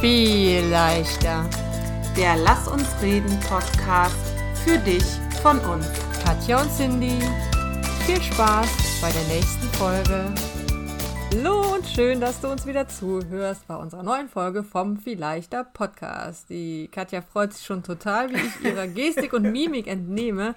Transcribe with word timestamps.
Viel 0.00 0.64
leichter. 0.66 1.50
Der 2.16 2.36
Lass 2.36 2.68
uns 2.68 2.86
reden 3.02 3.36
Podcast 3.40 4.14
für 4.64 4.78
dich 4.78 5.02
von 5.42 5.58
uns. 5.58 5.88
Katja 6.24 6.62
und 6.62 6.70
Cindy. 6.70 7.18
Viel 8.06 8.22
Spaß 8.22 9.00
bei 9.02 9.10
der 9.10 9.24
nächsten 9.24 9.66
Folge. 9.76 10.32
Hallo 11.32 11.74
und 11.74 11.84
schön, 11.84 12.20
dass 12.20 12.40
du 12.40 12.46
uns 12.46 12.64
wieder 12.64 12.86
zuhörst 12.86 13.66
bei 13.66 13.74
unserer 13.74 14.04
neuen 14.04 14.28
Folge 14.28 14.62
vom 14.62 14.98
Vielleichter 14.98 15.64
Podcast. 15.64 16.48
Die 16.48 16.86
Katja 16.92 17.20
freut 17.20 17.54
sich 17.54 17.66
schon 17.66 17.82
total, 17.82 18.30
wie 18.30 18.36
ich 18.36 18.64
ihrer 18.64 18.86
Gestik 18.86 19.32
und 19.32 19.50
Mimik 19.50 19.88
entnehme, 19.88 20.54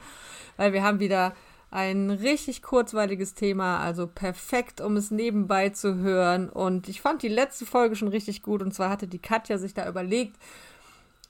weil 0.57 0.71
wir 0.71 0.83
haben 0.83 0.99
wieder 0.99 1.33
ein 1.71 2.11
richtig 2.11 2.61
kurzweiliges 2.61 3.33
Thema, 3.33 3.79
also 3.79 4.05
perfekt, 4.05 4.81
um 4.81 4.97
es 4.97 5.09
nebenbei 5.09 5.70
zu 5.70 5.95
hören. 5.95 6.49
Und 6.49 6.89
ich 6.89 7.01
fand 7.01 7.23
die 7.23 7.29
letzte 7.29 7.65
Folge 7.65 7.95
schon 7.95 8.09
richtig 8.09 8.43
gut. 8.43 8.61
Und 8.61 8.73
zwar 8.73 8.89
hatte 8.89 9.07
die 9.07 9.20
Katja 9.20 9.57
sich 9.57 9.73
da 9.73 9.88
überlegt, 9.88 10.35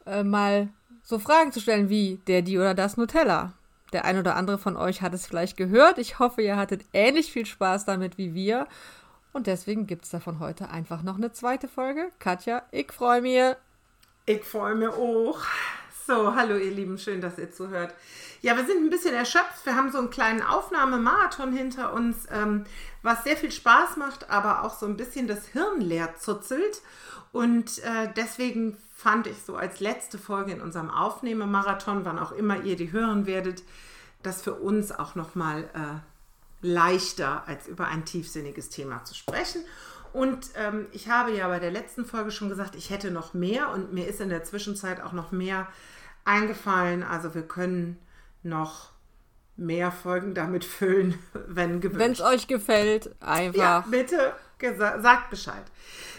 äh, 0.08 0.24
mal 0.24 0.70
so 1.04 1.20
Fragen 1.20 1.52
zu 1.52 1.60
stellen 1.60 1.90
wie 1.90 2.20
der, 2.26 2.42
die 2.42 2.58
oder 2.58 2.74
das 2.74 2.98
Nutella. 2.98 3.54
Der 3.94 4.06
ein 4.06 4.18
oder 4.18 4.36
andere 4.36 4.58
von 4.58 4.78
euch 4.78 5.02
hat 5.04 5.14
es 5.14 5.28
vielleicht 5.28 5.58
gehört. 5.58 6.00
Ich 6.00 6.18
hoffe, 6.18 6.42
ihr 6.42 6.58
hattet 6.58 6.86
ähnlich 6.92 7.32
viel 7.32 7.46
Spaß 7.46 7.86
damit 7.86 8.18
wie 8.18 8.34
wir. 8.34 8.68
Und 9.34 9.48
deswegen 9.48 9.86
gibt 9.86 10.06
es 10.06 10.10
davon 10.10 10.40
heute 10.40 10.70
einfach 10.70 11.04
noch 11.04 11.18
eine 11.18 11.32
zweite 11.32 11.68
Folge. 11.68 12.10
Katja, 12.18 12.64
ich 12.72 12.92
freue 12.92 13.22
mich. 13.22 13.56
Ich 14.26 14.44
freue 14.44 14.76
mich 14.76 14.90
auch. 14.90 15.40
So, 16.14 16.36
hallo 16.36 16.58
ihr 16.58 16.72
Lieben, 16.72 16.98
schön, 16.98 17.22
dass 17.22 17.38
ihr 17.38 17.54
zuhört. 17.54 17.94
Ja, 18.42 18.58
wir 18.58 18.66
sind 18.66 18.84
ein 18.84 18.90
bisschen 18.90 19.14
erschöpft. 19.14 19.66
Wir 19.66 19.78
haben 19.78 19.94
so 19.94 19.98
einen 19.98 20.10
kleinen 20.10 20.42
Aufnahmemarathon 20.42 21.54
hinter 21.54 21.94
uns, 21.94 22.28
ähm, 22.30 22.66
was 23.02 23.24
sehr 23.24 23.38
viel 23.38 23.50
Spaß 23.52 23.96
macht, 23.96 24.30
aber 24.30 24.66
auch 24.66 24.78
so 24.78 24.88
ein 24.88 24.98
bisschen 24.98 25.30
das 25.30 25.48
Hirn 25.48 25.80
leer 25.80 26.16
zuzelt. 26.20 26.82
Und 27.32 27.80
äh, 27.80 28.10
deswegen 28.18 28.76
fand 28.94 29.26
ich 29.26 29.38
so 29.42 29.56
als 29.56 29.80
letzte 29.80 30.18
Folge 30.18 30.52
in 30.52 30.60
unserem 30.60 30.90
Aufnehmemarathon, 30.90 32.04
wann 32.04 32.20
auch 32.20 32.34
immer 32.34 32.62
ihr 32.62 32.76
die 32.76 32.92
hören 32.92 33.26
werdet, 33.26 33.64
das 34.22 34.42
für 34.42 34.56
uns 34.56 34.92
auch 34.92 35.16
nochmal 35.16 35.64
äh, 35.74 36.68
leichter, 36.68 37.48
als 37.48 37.70
über 37.70 37.88
ein 37.88 38.04
tiefsinniges 38.04 38.68
Thema 38.68 39.06
zu 39.06 39.16
sprechen. 39.16 39.62
Und 40.12 40.50
ähm, 40.56 40.88
ich 40.92 41.08
habe 41.08 41.32
ja 41.32 41.48
bei 41.48 41.60
der 41.60 41.72
letzten 41.72 42.04
Folge 42.04 42.32
schon 42.32 42.50
gesagt, 42.50 42.76
ich 42.76 42.90
hätte 42.90 43.12
noch 43.12 43.34
mehr 43.34 43.72
und 43.72 43.94
mir 43.94 44.08
ist 44.08 44.20
in 44.20 44.28
der 44.28 44.44
Zwischenzeit 44.44 45.00
auch 45.00 45.14
noch 45.14 45.32
mehr 45.32 45.70
eingefallen. 46.26 47.04
Also 47.04 47.36
wir 47.36 47.44
können 47.44 47.98
noch 48.44 48.92
mehr 49.58 49.92
Folgen 49.92 50.34
damit 50.34 50.66
füllen, 50.66 51.18
wenn 51.34 51.82
gewünscht. 51.82 52.00
Wenn 52.00 52.12
es 52.12 52.22
euch 52.22 52.48
gefällt, 52.48 53.16
einfach. 53.22 53.58
Ja, 53.58 53.86
bitte 53.90 54.34
sagt 54.78 55.30
Bescheid. 55.32 55.64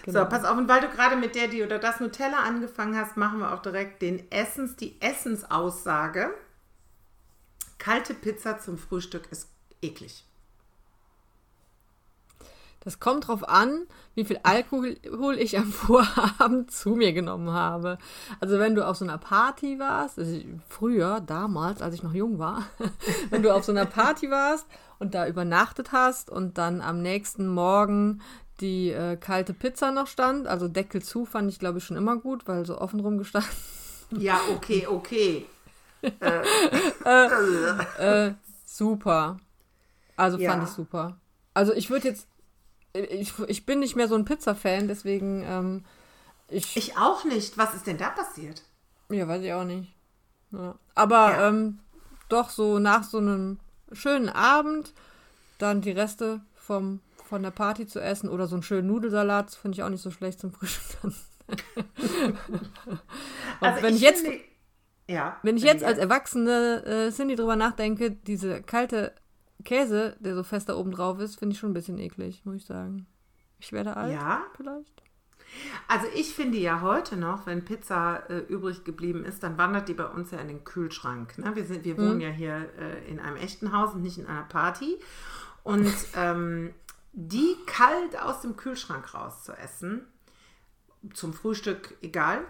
Genau. 0.04 0.20
So, 0.20 0.28
pass 0.28 0.44
auf, 0.44 0.56
und 0.56 0.68
weil 0.68 0.80
du 0.80 0.88
gerade 0.88 1.16
mit 1.16 1.34
der, 1.34 1.48
die 1.48 1.62
oder 1.62 1.78
das 1.78 2.00
Nutella 2.00 2.38
angefangen 2.38 2.96
hast, 2.96 3.16
machen 3.16 3.38
wir 3.38 3.52
auch 3.52 3.62
direkt 3.62 4.02
den 4.02 4.30
Essens, 4.32 4.74
die 4.76 5.00
Essensaussage. 5.00 6.34
Kalte 7.78 8.14
Pizza 8.14 8.58
zum 8.58 8.78
Frühstück 8.78 9.30
ist 9.30 9.48
eklig. 9.80 10.24
Das 12.84 12.98
kommt 12.98 13.28
drauf 13.28 13.48
an, 13.48 13.86
wie 14.14 14.24
viel 14.24 14.40
Alkohol 14.42 15.38
ich 15.38 15.56
am 15.56 15.72
Vorabend 15.72 16.70
zu 16.70 16.90
mir 16.90 17.12
genommen 17.12 17.50
habe. 17.50 17.98
Also 18.40 18.58
wenn 18.58 18.74
du 18.74 18.86
auf 18.86 18.96
so 18.96 19.04
einer 19.04 19.18
Party 19.18 19.78
warst, 19.78 20.18
also 20.18 20.38
früher, 20.68 21.20
damals, 21.20 21.80
als 21.80 21.94
ich 21.94 22.02
noch 22.02 22.14
jung 22.14 22.38
war, 22.38 22.64
wenn 23.30 23.42
du 23.42 23.54
auf 23.54 23.64
so 23.64 23.72
einer 23.72 23.86
Party 23.86 24.30
warst 24.30 24.66
und 24.98 25.14
da 25.14 25.26
übernachtet 25.26 25.92
hast 25.92 26.28
und 26.28 26.58
dann 26.58 26.80
am 26.80 27.02
nächsten 27.02 27.46
Morgen 27.46 28.20
die 28.60 28.90
äh, 28.90 29.16
kalte 29.16 29.54
Pizza 29.54 29.90
noch 29.92 30.06
stand, 30.06 30.46
also 30.46 30.68
Deckel 30.68 31.02
zu, 31.02 31.24
fand 31.24 31.50
ich 31.50 31.58
glaube 31.58 31.78
ich 31.78 31.84
schon 31.84 31.96
immer 31.96 32.16
gut, 32.16 32.46
weil 32.46 32.66
so 32.66 32.78
offen 32.78 33.00
rumgestanden. 33.00 33.50
Ja, 34.18 34.40
okay, 34.54 34.86
okay. 34.86 35.46
äh, 36.02 36.42
äh, 37.04 38.26
äh, 38.26 38.34
super. 38.66 39.38
Also 40.16 40.38
ja. 40.38 40.50
fand 40.50 40.64
ich 40.64 40.70
super. 40.70 41.16
Also 41.54 41.72
ich 41.72 41.90
würde 41.90 42.08
jetzt 42.08 42.26
ich, 42.92 43.32
ich 43.46 43.66
bin 43.66 43.80
nicht 43.80 43.96
mehr 43.96 44.08
so 44.08 44.14
ein 44.14 44.24
Pizza-Fan, 44.24 44.88
deswegen. 44.88 45.44
Ähm, 45.44 45.84
ich, 46.48 46.76
ich 46.76 46.96
auch 46.96 47.24
nicht. 47.24 47.56
Was 47.56 47.74
ist 47.74 47.86
denn 47.86 47.98
da 47.98 48.10
passiert? 48.10 48.62
Ja, 49.08 49.26
weiß 49.28 49.42
ich 49.42 49.52
auch 49.52 49.64
nicht. 49.64 49.94
Ja. 50.50 50.74
Aber 50.94 51.32
ja. 51.32 51.48
ähm, 51.48 51.78
doch 52.28 52.50
so 52.50 52.78
nach 52.78 53.04
so 53.04 53.18
einem 53.18 53.58
schönen 53.92 54.28
Abend 54.28 54.92
dann 55.58 55.80
die 55.80 55.90
Reste 55.90 56.40
vom, 56.54 57.00
von 57.24 57.42
der 57.42 57.50
Party 57.50 57.86
zu 57.86 58.00
essen 58.00 58.28
oder 58.28 58.46
so 58.46 58.56
einen 58.56 58.62
schönen 58.62 58.88
Nudelsalat, 58.88 59.50
finde 59.54 59.76
ich 59.76 59.82
auch 59.82 59.88
nicht 59.88 60.02
so 60.02 60.10
schlecht 60.10 60.40
zum 60.40 60.52
Frühstück. 60.52 60.98
also 63.60 63.82
wenn 63.82 63.94
ich, 63.94 64.02
ich 64.02 64.08
jetzt. 64.08 64.22
Finde, 64.22 64.40
ja, 65.08 65.36
wenn 65.42 65.56
ich 65.56 65.62
jetzt 65.62 65.84
als 65.84 65.98
Erwachsene 65.98 66.84
äh, 66.84 67.10
Cindy 67.10 67.36
drüber 67.36 67.56
nachdenke, 67.56 68.10
diese 68.10 68.62
kalte 68.62 69.14
Käse, 69.64 70.16
der 70.20 70.34
so 70.34 70.42
fest 70.42 70.68
da 70.68 70.76
oben 70.76 70.92
drauf 70.92 71.18
ist, 71.18 71.38
finde 71.38 71.54
ich 71.54 71.58
schon 71.58 71.70
ein 71.70 71.74
bisschen 71.74 71.98
eklig, 71.98 72.44
muss 72.44 72.56
ich 72.56 72.64
sagen. 72.66 73.06
Ich 73.58 73.72
werde 73.72 73.96
alt, 73.96 74.12
ja? 74.12 74.42
vielleicht. 74.56 75.02
Also 75.88 76.06
ich 76.14 76.34
finde 76.34 76.58
ja 76.58 76.80
heute 76.80 77.16
noch, 77.16 77.46
wenn 77.46 77.64
Pizza 77.64 78.28
äh, 78.30 78.38
übrig 78.38 78.84
geblieben 78.84 79.24
ist, 79.24 79.42
dann 79.42 79.58
wandert 79.58 79.88
die 79.88 79.94
bei 79.94 80.06
uns 80.06 80.30
ja 80.30 80.38
in 80.38 80.48
den 80.48 80.64
Kühlschrank. 80.64 81.36
Ne? 81.38 81.54
Wir, 81.54 81.64
sind, 81.64 81.84
wir 81.84 81.98
wohnen 81.98 82.16
mhm. 82.16 82.20
ja 82.20 82.30
hier 82.30 82.70
äh, 82.78 83.08
in 83.08 83.20
einem 83.20 83.36
echten 83.36 83.72
Haus 83.72 83.94
und 83.94 84.02
nicht 84.02 84.18
in 84.18 84.26
einer 84.26 84.44
Party. 84.44 84.98
Und 85.62 85.92
ähm, 86.16 86.72
die 87.12 87.56
kalt 87.66 88.18
aus 88.20 88.40
dem 88.40 88.56
Kühlschrank 88.56 89.14
raus 89.14 89.44
zu 89.44 89.52
essen, 89.52 90.06
zum 91.12 91.34
Frühstück 91.34 91.96
egal, 92.00 92.44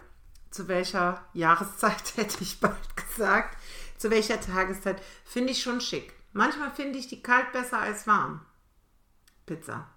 zu 0.51 0.69
welcher 0.69 1.25
Jahreszeit 1.33 2.13
hätte 2.17 2.43
ich 2.43 2.61
bald 2.61 2.97
gesagt, 2.97 3.57
zu 3.99 4.11
welcher 4.11 4.41
Tageszeit, 4.41 5.03
finde 5.25 5.53
ich 5.53 5.63
schon 5.63 5.81
schick. 5.81 6.13
Manchmal 6.33 6.71
finde 6.71 6.99
ich 6.99 7.09
die 7.09 7.23
kalt 7.23 7.53
besser 7.53 7.79
als 7.79 8.07
warm. 8.07 8.41
Pizza. 9.47 9.89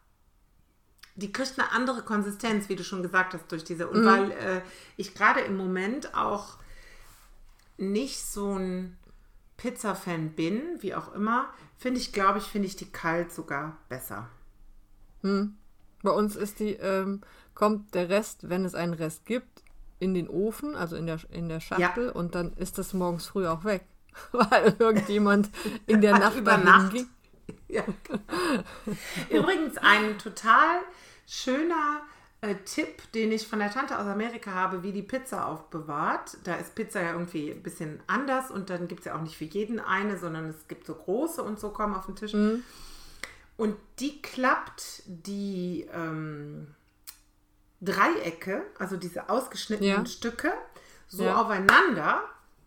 Die 1.16 1.32
kriegt 1.32 1.58
eine 1.58 1.72
andere 1.72 2.02
Konsistenz, 2.02 2.68
wie 2.68 2.76
du 2.76 2.84
schon 2.84 3.02
gesagt 3.02 3.34
hast, 3.34 3.50
durch 3.52 3.64
diese. 3.64 3.88
Und 3.88 4.02
mhm. 4.02 4.06
weil 4.06 4.32
äh, 4.32 4.62
ich 4.98 5.16
gerade 5.16 5.42
im 5.42 5.56
Moment 5.56 6.14
auch 6.14 6.58
nicht 7.78 8.20
so 8.22 8.58
ein 8.58 8.98
Pizza-Fan 9.58 10.32
bin, 10.32 10.62
wie 10.80 10.96
auch 10.96 11.14
immer, 11.14 11.50
finde 11.78 12.00
ich, 12.00 12.12
glaube 12.12 12.40
ich, 12.40 12.46
finde 12.46 12.68
ich 12.68 12.76
die 12.76 12.92
kalt 12.92 13.32
sogar 13.32 13.78
besser. 13.88 14.30
Hm. 15.22 15.56
Bei 16.04 16.12
uns 16.12 16.36
ist 16.36 16.60
die, 16.60 16.74
ähm, 16.74 17.22
kommt 17.54 17.96
der 17.96 18.10
Rest, 18.10 18.50
wenn 18.50 18.66
es 18.66 18.76
einen 18.76 18.94
Rest 18.94 19.26
gibt, 19.26 19.64
in 20.00 20.14
den 20.14 20.30
Ofen, 20.30 20.76
also 20.76 20.96
in 20.96 21.08
der, 21.08 21.20
in 21.32 21.50
der 21.50 21.62
Schachtel, 21.62 22.08
ja. 22.08 22.12
und 22.12 22.36
dann 22.36 22.54
ist 22.54 22.78
das 22.78 22.94
morgens 22.94 23.28
früh 23.28 23.48
auch 23.48 23.64
weg. 23.64 23.86
weil 24.32 24.76
irgendjemand 24.80 25.50
in 25.88 26.02
der 26.02 26.18
Nacht 26.18 26.38
über 26.38 26.58
Nacht. 26.58 26.94
Ging. 26.94 27.08
Ja. 27.68 27.84
Übrigens 29.30 29.78
ein 29.78 30.18
total 30.18 30.80
schöner 31.28 32.02
äh, 32.42 32.56
Tipp, 32.64 33.12
den 33.14 33.32
ich 33.32 33.48
von 33.48 33.60
der 33.60 33.72
Tante 33.72 33.98
aus 33.98 34.06
Amerika 34.06 34.52
habe, 34.52 34.84
wie 34.84 34.92
die 34.92 35.02
Pizza 35.02 35.48
aufbewahrt. 35.48 36.38
Da 36.44 36.56
ist 36.56 36.76
Pizza 36.76 37.02
ja 37.02 37.12
irgendwie 37.12 37.52
ein 37.52 37.64
bisschen 37.64 38.00
anders 38.08 38.52
und 38.52 38.70
dann 38.70 38.88
gibt 38.88 39.02
es 39.02 39.06
ja 39.08 39.16
auch 39.16 39.22
nicht 39.22 39.38
für 39.38 39.46
jeden 39.46 39.80
eine, 39.80 40.18
sondern 40.18 40.46
es 40.46 40.68
gibt 40.68 40.86
so 40.86 40.94
große 40.94 41.42
und 41.42 41.60
so 41.60 41.70
kommen 41.70 41.96
auf 41.96 42.06
den 42.06 42.16
Tisch. 42.16 42.34
Mhm. 42.34 42.64
Und 43.58 43.76
die 44.00 44.22
klappt 44.22 45.04
die 45.06 45.88
ähm, 45.94 46.68
Dreiecke, 47.82 48.64
also 48.80 48.98
diese 48.98 49.30
ausgeschnittenen 49.30 50.04
ja. 50.04 50.06
Stücke, 50.06 50.54
so 51.08 51.24
ja. 51.24 51.42
aufeinander 51.42 52.24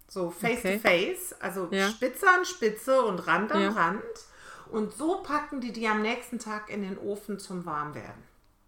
so 0.09 0.31
face 0.31 0.61
okay. 0.61 0.77
to 0.77 0.81
face, 0.81 1.35
also 1.41 1.69
ja. 1.71 1.89
Spitze 1.91 2.27
an 2.29 2.45
Spitze 2.45 3.03
und 3.03 3.27
Rand 3.27 3.53
an 3.53 3.63
ja. 3.63 3.71
Rand. 3.71 4.03
Und 4.71 4.93
so 4.93 5.23
packen 5.23 5.61
die 5.61 5.73
die 5.73 5.87
am 5.87 6.03
nächsten 6.03 6.39
Tag 6.39 6.71
in 6.71 6.83
den 6.83 6.99
Ofen 6.99 7.39
zum 7.39 7.65
Warmwerden. 7.65 8.23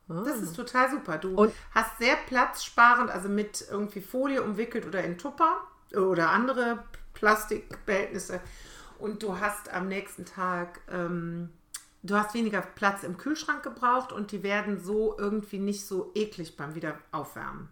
Ah. 0.08 0.22
Das 0.24 0.38
ist 0.38 0.54
total 0.54 0.90
super. 0.90 1.18
Du 1.18 1.34
und 1.34 1.52
hast 1.72 1.98
sehr 1.98 2.16
platzsparend, 2.16 3.10
also 3.10 3.28
mit 3.28 3.66
irgendwie 3.70 4.00
Folie 4.00 4.42
umwickelt 4.42 4.86
oder 4.86 5.02
in 5.02 5.18
Tupper 5.18 5.56
oder 5.94 6.30
andere 6.30 6.84
Plastikbehältnisse. 7.14 8.40
Und 8.98 9.22
du 9.22 9.40
hast 9.40 9.72
am 9.72 9.88
nächsten 9.88 10.26
Tag, 10.26 10.80
ähm, 10.90 11.50
du 12.02 12.16
hast 12.16 12.34
weniger 12.34 12.60
Platz 12.60 13.02
im 13.02 13.16
Kühlschrank 13.16 13.62
gebraucht 13.62 14.12
und 14.12 14.32
die 14.32 14.42
werden 14.42 14.78
so 14.78 15.16
irgendwie 15.18 15.58
nicht 15.58 15.86
so 15.86 16.10
eklig 16.14 16.56
beim 16.56 16.74
Wiederaufwärmen. 16.74 17.68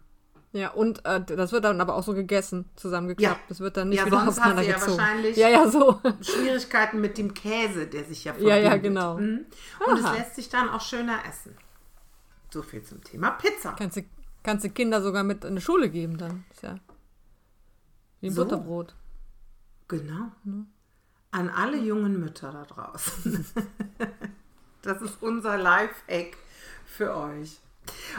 Ja, 0.53 0.71
und 0.71 1.05
äh, 1.05 1.23
das 1.23 1.53
wird 1.53 1.65
dann 1.65 1.81
aber 1.81 1.95
auch 1.95 2.03
so 2.03 2.15
gegessen, 2.15 2.65
zusammengeklappt. 2.75 3.41
Ja. 3.41 3.45
Das 3.49 3.61
wird 3.61 3.77
dann 3.77 3.91
nicht 3.91 3.99
ja, 3.99 4.07
wieder 4.07 4.25
sonst 4.25 4.41
hast 4.41 4.59
du 4.59 4.63
ja 4.63 4.81
wahrscheinlich 4.81 5.37
ja, 5.37 5.49
ja, 5.49 5.69
so. 5.69 6.01
Schwierigkeiten 6.23 7.01
mit 7.01 7.19
dem 7.19 7.35
Käse, 7.35 7.87
der 7.87 8.05
sich 8.05 8.25
ja 8.25 8.33
verbindet. 8.33 8.65
Ja, 8.65 8.71
ja, 8.71 8.77
genau. 8.79 9.19
Mhm. 9.19 9.45
Und 9.87 9.99
es 9.99 10.13
lässt 10.13 10.37
sich 10.37 10.49
dann 10.49 10.71
auch 10.71 10.81
schöner 10.81 11.19
essen. 11.29 11.55
So 12.51 12.63
viel 12.63 12.83
zum 12.83 13.05
Thema 13.05 13.33
Pizza. 13.33 13.75
Kannst 13.79 13.99
du, 13.99 14.05
kannst 14.43 14.65
du 14.65 14.71
Kinder 14.71 15.03
sogar 15.03 15.23
mit 15.23 15.45
in 15.45 15.57
die 15.57 15.61
Schule 15.61 15.91
geben 15.91 16.17
dann. 16.17 16.45
Ist 16.51 16.63
ja 16.63 16.79
wie 18.21 18.29
ein 18.29 18.33
so. 18.33 18.45
Butterbrot. 18.45 18.95
Genau. 19.89 20.33
Mhm. 20.45 20.67
An 21.31 21.51
alle 21.51 21.77
jungen 21.77 22.19
Mütter 22.21 22.53
da 22.53 22.65
draußen. 22.65 23.45
das 24.83 25.03
ist 25.03 25.23
unser 25.23 25.59
Live-Hack 25.59 26.37
für 26.87 27.15
euch. 27.15 27.59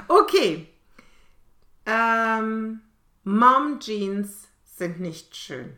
Okay, 0.07 0.69
Ähm, 1.89 2.81
Mom 3.23 3.79
Jeans 3.79 4.47
sind 4.63 4.99
nicht 4.99 5.35
schön. 5.35 5.75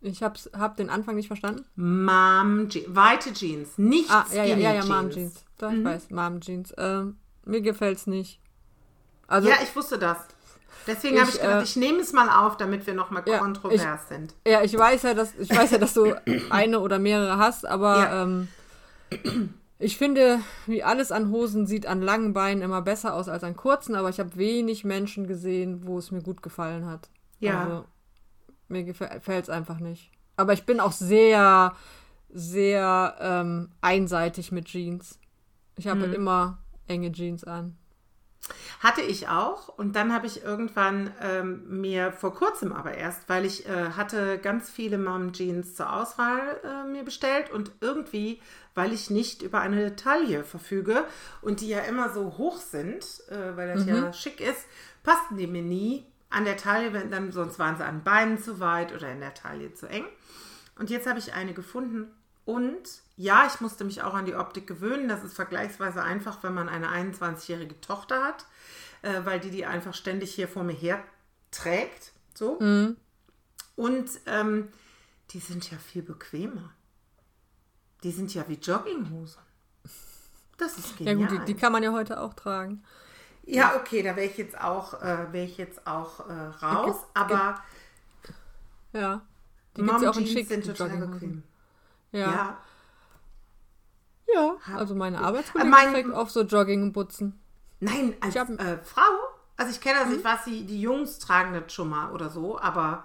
Ich 0.00 0.22
hab's, 0.22 0.50
hab 0.56 0.76
den 0.76 0.90
Anfang 0.90 1.14
nicht 1.16 1.28
verstanden. 1.28 1.64
Mom 1.76 2.68
Jeans, 2.68 2.94
weite 2.94 3.32
Jeans, 3.32 3.78
nicht 3.78 4.10
Ah, 4.10 4.26
ja, 4.32 4.44
ja, 4.44 4.56
ja, 4.56 4.72
ja, 4.74 4.84
Mom 4.84 5.10
Jeans. 5.10 5.44
Doch, 5.58 5.72
ich 5.72 5.82
weiß, 5.84 6.10
Mom 6.10 6.40
Jeans. 6.40 6.74
Ähm, 6.76 7.16
mir 7.44 7.62
gefällt's 7.62 8.06
nicht. 8.06 8.40
Also, 9.26 9.48
Ja, 9.48 9.56
ich 9.62 9.74
wusste 9.74 9.98
das. 9.98 10.18
Deswegen 10.86 11.18
habe 11.18 11.30
Ich, 11.30 11.36
ich 11.36 11.40
gedacht, 11.40 11.60
äh, 11.62 11.64
ich 11.64 11.76
nehme 11.76 12.00
es 12.00 12.12
mal 12.12 12.28
auf, 12.28 12.58
damit 12.58 12.86
wir 12.86 12.92
nochmal 12.92 13.22
Ja, 13.26 13.38
kontrovers 13.38 14.08
sind. 14.08 14.34
Ja, 14.46 14.62
ich 14.62 14.76
weiß 14.76 15.02
ja, 15.04 15.14
dass 15.14 15.34
ich 15.38 15.50
weiß 15.50 15.70
ja, 15.70 15.78
dass 15.78 15.94
du 15.94 16.14
eine 16.50 16.80
oder 16.80 16.98
mehrere 16.98 17.38
hast, 17.38 17.64
aber 17.66 17.96
Ja. 17.96 18.22
ähm, 18.24 18.48
ich 19.84 19.98
finde, 19.98 20.40
wie 20.66 20.82
alles 20.82 21.12
an 21.12 21.30
Hosen 21.30 21.66
sieht 21.66 21.86
an 21.86 22.00
langen 22.02 22.32
Beinen 22.32 22.62
immer 22.62 22.82
besser 22.82 23.14
aus 23.14 23.28
als 23.28 23.44
an 23.44 23.56
kurzen, 23.56 23.94
aber 23.94 24.08
ich 24.08 24.18
habe 24.18 24.36
wenig 24.36 24.84
Menschen 24.84 25.26
gesehen, 25.26 25.86
wo 25.86 25.98
es 25.98 26.10
mir 26.10 26.22
gut 26.22 26.42
gefallen 26.42 26.86
hat. 26.86 27.10
Ja. 27.40 27.62
Also, 27.62 27.84
mir 28.68 28.84
gefällt 28.84 29.44
es 29.44 29.50
einfach 29.50 29.78
nicht. 29.80 30.10
Aber 30.36 30.52
ich 30.52 30.64
bin 30.64 30.80
auch 30.80 30.92
sehr, 30.92 31.74
sehr 32.30 33.16
ähm, 33.20 33.68
einseitig 33.80 34.50
mit 34.52 34.66
Jeans. 34.66 35.18
Ich 35.76 35.86
habe 35.86 36.06
Mhm. 36.08 36.14
immer 36.14 36.58
enge 36.88 37.12
Jeans 37.12 37.44
an. 37.44 37.76
Hatte 38.80 39.00
ich 39.00 39.28
auch. 39.28 39.68
Und 39.68 39.96
dann 39.96 40.12
habe 40.12 40.26
ich 40.26 40.42
irgendwann 40.42 41.10
ähm, 41.22 41.80
mir 41.80 42.12
vor 42.12 42.34
kurzem 42.34 42.72
aber 42.72 42.94
erst, 42.94 43.28
weil 43.28 43.44
ich 43.44 43.66
äh, 43.66 43.90
hatte 43.96 44.38
ganz 44.38 44.70
viele 44.70 44.98
Mom 44.98 45.32
Jeans 45.32 45.74
zur 45.74 45.92
Auswahl 45.92 46.60
äh, 46.62 46.86
mir 46.86 47.04
bestellt 47.04 47.50
und 47.50 47.72
irgendwie, 47.80 48.40
weil 48.74 48.92
ich 48.92 49.10
nicht 49.10 49.42
über 49.42 49.60
eine 49.60 49.96
Taille 49.96 50.44
verfüge 50.44 51.04
und 51.40 51.60
die 51.60 51.68
ja 51.68 51.80
immer 51.80 52.12
so 52.12 52.36
hoch 52.36 52.58
sind, 52.58 53.04
äh, 53.30 53.56
weil 53.56 53.74
das 53.74 53.86
ja 53.86 54.12
schick 54.12 54.40
ist, 54.40 54.66
passten 55.02 55.36
die 55.36 55.46
mir 55.46 55.62
nie. 55.62 56.06
An 56.30 56.44
der 56.44 56.56
Taille, 56.56 56.92
wenn 56.92 57.12
dann 57.12 57.30
sonst 57.30 57.60
waren 57.60 57.76
sie 57.76 57.84
an 57.84 58.02
Beinen 58.02 58.38
zu 58.38 58.58
weit 58.58 58.92
oder 58.92 59.10
in 59.12 59.20
der 59.20 59.34
Taille 59.34 59.72
zu 59.72 59.86
eng. 59.86 60.04
Und 60.76 60.90
jetzt 60.90 61.06
habe 61.06 61.20
ich 61.20 61.32
eine 61.32 61.54
gefunden 61.54 62.10
und 62.44 62.82
ja, 63.16 63.46
ich 63.46 63.60
musste 63.60 63.84
mich 63.84 64.02
auch 64.02 64.14
an 64.14 64.26
die 64.26 64.34
Optik 64.34 64.66
gewöhnen. 64.66 65.08
Das 65.08 65.22
ist 65.24 65.34
vergleichsweise 65.34 66.02
einfach, 66.02 66.42
wenn 66.42 66.52
man 66.54 66.68
eine 66.68 66.88
21-jährige 66.88 67.80
Tochter 67.80 68.22
hat, 68.24 68.44
äh, 69.02 69.24
weil 69.24 69.40
die 69.40 69.50
die 69.50 69.64
einfach 69.66 69.94
ständig 69.94 70.34
hier 70.34 70.48
vor 70.48 70.64
mir 70.64 70.72
her 70.74 71.02
trägt. 71.50 72.12
So. 72.34 72.58
Und 73.76 74.10
ähm, 74.26 74.68
die 75.30 75.38
sind 75.38 75.70
ja 75.70 75.78
viel 75.78 76.02
bequemer. 76.02 76.70
Die 78.02 78.10
sind 78.10 78.34
ja 78.34 78.44
wie 78.48 78.54
Jogginghosen. 78.58 79.42
Das 80.58 80.76
ist 80.78 80.98
Ja 81.00 81.12
genial. 81.12 81.30
gut, 81.30 81.40
die, 81.40 81.44
die 81.54 81.58
kann 81.58 81.72
man 81.72 81.82
ja 81.82 81.92
heute 81.92 82.20
auch 82.20 82.34
tragen. 82.34 82.82
Ja, 83.46 83.76
okay, 83.76 84.02
da 84.02 84.16
wäre 84.16 84.26
ich 84.26 84.36
jetzt 84.36 84.58
auch, 84.60 84.94
äh, 85.02 85.32
wäre 85.32 85.44
ich 85.44 85.56
jetzt 85.58 85.86
auch 85.86 86.28
äh, 86.28 86.32
raus. 86.32 86.96
Gibt- 87.02 87.16
Aber 87.16 87.62
Ja. 88.92 89.22
Die 89.76 89.82
Mom 89.82 90.02
ja 90.02 90.10
auch 90.10 90.16
in 90.16 90.24
Jeans 90.24 90.32
schick. 90.38 90.48
sind 90.48 90.64
total 90.66 90.96
bequem. 90.98 91.42
Ja. 92.14 92.20
Ja. 92.20 92.58
Ja, 94.34 94.56
also 94.74 94.94
meine 94.94 95.20
Arbeitskollegin 95.20 95.70
Mein- 95.70 95.92
trägt 95.92 96.12
auch 96.12 96.28
so 96.28 96.42
Joggingbutzen. 96.42 97.38
Nein, 97.80 98.14
als 98.20 98.34
Ich 98.34 98.40
hab- 98.40 98.48
äh, 98.48 98.78
Frau, 98.82 99.02
also 99.56 99.70
ich 99.70 99.80
kenne 99.80 100.00
das 100.00 100.08
nicht, 100.08 100.24
was 100.24 100.44
die, 100.44 100.64
die 100.64 100.80
Jungs 100.80 101.18
tragen 101.18 101.52
das 101.52 101.72
schon 101.72 101.90
mal 101.90 102.10
oder 102.10 102.30
so, 102.30 102.58
aber 102.58 103.04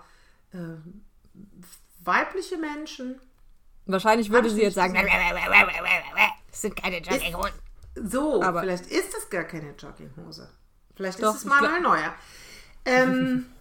äh, 0.54 0.58
weibliche 2.04 2.58
Menschen, 2.58 3.20
Wahrscheinlich 3.86 4.32
würde 4.32 4.50
sie 4.50 4.62
jetzt 4.62 4.76
sagen, 4.76 4.94
Das 4.94 6.62
sind 6.62 6.76
keine 6.76 7.00
Jogginghosen. 7.02 7.52
so, 7.96 8.42
Aber- 8.42 8.62
vielleicht 8.62 8.86
ist 8.88 9.16
es 9.18 9.30
gar 9.30 9.44
keine 9.44 9.72
Jogginghose. 9.72 10.50
Vielleicht 10.96 11.22
Doch, 11.24 11.34
ist 11.34 11.40
es 11.42 11.46
mal 11.46 11.66
ein 11.66 11.82
neuer. 11.84 12.14
Ähm, 12.86 13.46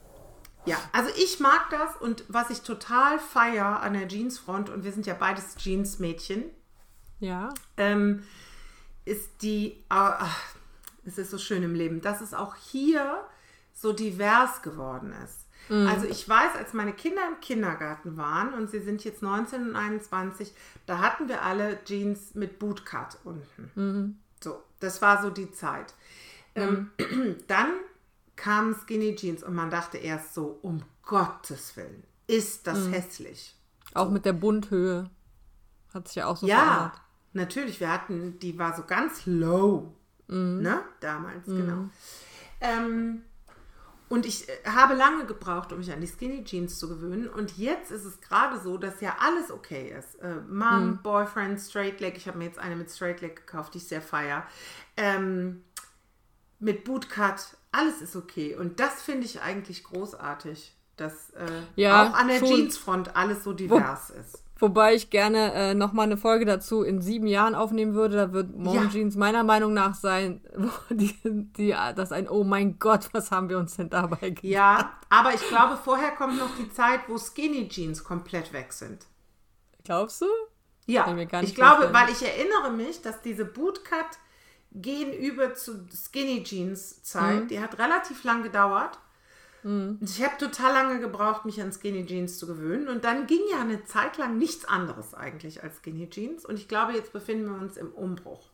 ja, 0.69 0.79
also 0.93 1.11
ich 1.17 1.41
mag 1.41 1.71
das 1.71 1.97
und 1.97 2.25
was 2.29 2.51
ich 2.51 2.63
total 2.63 3.19
feier 3.19 3.81
an 3.81 3.95
der 3.95 4.09
Jeansfront, 4.09 4.71
und 4.71 4.85
wir 4.85 4.93
sind 4.93 5.07
ja 5.07 5.15
beides 5.15 5.57
Jeansmädchen, 5.59 6.45
ja, 7.21 7.49
ähm, 7.77 8.23
ist 9.05 9.43
die, 9.43 9.83
ah, 9.89 10.17
ach, 10.21 10.45
es 11.05 11.19
ist 11.19 11.31
so 11.31 11.39
schön 11.39 11.63
im 11.63 11.75
Leben, 11.75 12.01
dass 12.01 12.21
es 12.21 12.35
auch 12.35 12.55
hier 12.55 13.25
so 13.73 13.93
divers 13.93 14.63
geworden 14.63 15.13
ist. 15.25 15.49
Also 15.87 16.07
ich 16.07 16.27
weiß, 16.27 16.57
als 16.57 16.73
meine 16.73 16.95
Kinder 16.95 17.21
im 17.29 17.41
Kindergarten 17.41 18.17
waren 18.17 18.55
und 18.55 18.71
sie 18.71 18.81
sind 18.81 19.05
jetzt 19.05 19.21
19 19.21 19.69
und 19.69 19.77
21, 19.77 20.55
da 20.87 20.99
hatten 21.01 21.29
wir 21.29 21.43
alle 21.43 21.79
Jeans 21.85 22.35
mit 22.35 22.59
Bootcut 22.59 23.19
unten. 23.25 23.71
So, 24.43 24.63
das 24.81 25.03
war 25.03 25.21
so 25.21 25.29
die 25.29 25.51
Zeit. 25.53 25.93
Ähm, 26.55 26.91
dann 27.49 27.69
kamen 28.39 28.75
Skinny 28.75 29.15
Jeans 29.17 29.43
und 29.43 29.55
man 29.55 29.69
dachte 29.69 29.99
erst 29.99 30.33
so, 30.33 30.59
um 30.63 30.83
Gottes 31.03 31.77
Willen, 31.77 32.05
ist 32.27 32.67
das 32.67 32.89
hässlich. 32.91 33.55
auch 33.95 34.09
mit 34.11 34.25
der 34.25 34.33
Bundhöhe 34.33 35.11
hat 35.93 36.09
sich 36.09 36.17
ja 36.17 36.27
auch 36.27 36.37
so 36.37 36.47
Ja, 36.47 36.57
verändert. 36.65 36.93
natürlich. 37.35 37.81
Wir 37.81 37.93
hatten, 37.93 38.39
die 38.39 38.59
war 38.59 38.75
so 38.77 38.85
ganz 38.85 39.27
low, 39.27 39.93
ne? 40.29 40.81
Damals, 41.01 41.47
genau. 41.47 41.89
Ähm, 42.61 43.23
und 44.11 44.25
ich 44.27 44.49
äh, 44.49 44.53
habe 44.67 44.95
lange 44.95 45.27
gebraucht, 45.27 45.73
um 45.73 45.79
mich 45.79 45.93
an 45.93 46.01
die 46.01 46.07
Skinny 46.07 46.43
Jeans 46.45 46.79
zu 46.79 46.89
gewöhnen. 46.89 47.29
Und 47.29 47.57
jetzt 47.59 47.91
ist 47.91 48.05
es 48.05 48.21
gerade 48.21 48.59
so, 48.61 48.79
dass 48.79 49.01
ja 49.01 49.17
alles 49.21 49.51
okay 49.51 49.95
ist. 49.99 50.15
Äh, 50.21 50.37
Mom, 50.49 51.01
Boyfriend, 51.03 51.61
Straight 51.61 52.01
Leg. 52.01 52.17
Ich 52.17 52.27
habe 52.29 52.39
mir 52.39 52.45
jetzt 52.45 52.59
eine 52.59 52.77
mit 52.77 52.91
Straight 52.91 53.21
Leg 53.21 53.37
gekauft, 53.37 53.75
die 53.75 53.79
ich 53.79 53.87
sehr 53.89 54.01
feier. 54.03 54.47
Ähm, 54.97 55.63
mit 56.59 56.85
Bootcut, 56.85 57.57
alles 57.73 58.01
ist 58.01 58.17
okay. 58.17 58.55
Und 58.57 58.81
das 58.81 59.03
finde 59.03 59.27
ich 59.27 59.41
eigentlich 59.41 59.85
großartig, 59.85 60.75
dass 60.97 61.31
äh, 61.31 61.47
Ja, 61.77 62.09
auch 62.09 62.15
an 62.15 62.29
der. 62.29 62.43
Jeansfront 62.43 63.17
alles 63.17 63.45
so 63.45 63.53
divers 63.53 64.11
ist. 64.11 64.43
Wobei 64.61 64.95
ich 64.95 65.11
gerne 65.11 65.53
äh, 65.53 65.75
nochmal 65.75 66.07
eine 66.07 66.17
Folge 66.17 66.45
dazu 66.45 66.83
in 66.83 67.01
sieben 67.01 67.29
Jahren 67.29 67.55
aufnehmen 67.55 67.95
würde. 67.95 68.17
Da 68.17 68.33
wird 68.33 68.57
Mom 68.57 68.75
Ja. 68.75 68.89
Jeans 68.89 69.15
meiner 69.15 69.45
Meinung 69.45 69.73
nach 69.73 69.95
sein, 69.95 70.41
wo 70.57 70.71
die, 70.95 71.15
die, 71.23 71.77
das 71.95 72.11
ein, 72.11 72.29
oh 72.29 72.43
mein 72.43 72.79
Gott, 72.81 73.09
was 73.13 73.31
haben 73.31 73.49
wir 73.49 73.59
uns 73.59 73.77
denn 73.77 73.89
dabei 73.91 74.31
gedacht? 74.31 74.43
Ja, 74.43 74.93
aber 75.09 75.33
ich 75.33 75.47
glaube, 75.49 75.77
vorher 75.77 76.11
kommt 76.11 76.39
noch 76.39 76.57
die 76.57 76.71
Zeit, 76.73 77.03
wo 77.07 77.19
Skinny 77.19 77.69
Jeans 77.69 78.03
komplett 78.03 78.53
weg 78.53 78.73
sind. 78.73 79.07
Glaubst 79.85 80.23
du? 80.23 80.27
Ja, 80.87 81.07
ich 81.17 81.55
glaube, 81.55 81.83
vorstellen. 81.83 81.95
weil 81.95 82.09
ich 82.11 82.23
erinnere 82.23 82.73
mich, 82.73 83.03
dass 83.03 83.21
diese 83.21 83.45
Bootcut 83.45 84.07
gehen 84.73 85.13
über 85.13 85.55
zu 85.55 85.87
Skinny 85.93 86.43
Jeans 86.45 87.03
Zeit, 87.03 87.45
Mhm. 87.45 87.49
die 87.49 87.61
hat 87.61 87.79
relativ 87.79 88.23
lang 88.25 88.43
gedauert. 88.43 88.99
Und 89.65 89.99
Ich 90.01 90.23
habe 90.23 90.39
total 90.39 90.73
lange 90.73 91.01
gebraucht, 91.01 91.45
mich 91.45 91.61
an 91.61 91.73
Skinny 91.73 92.07
Jeans 92.07 92.39
zu 92.39 92.47
gewöhnen. 92.47 92.89
Und 92.89 93.05
dann 93.05 93.27
ging 93.27 93.41
ja 93.51 93.61
eine 93.61 93.85
Zeit 93.85 94.17
lang 94.17 94.39
nichts 94.39 94.65
anderes 94.65 95.15
eigentlich 95.15 95.63
als 95.63 95.79
Skinny 95.79 96.09
Jeans. 96.09 96.45
Und 96.47 96.57
ich 96.59 96.69
glaube, 96.69 96.93
jetzt 96.93 97.13
befinden 97.13 97.47
wir 97.51 97.61
uns 97.61 97.77
im 97.77 97.91
Umbruch. 97.91 98.49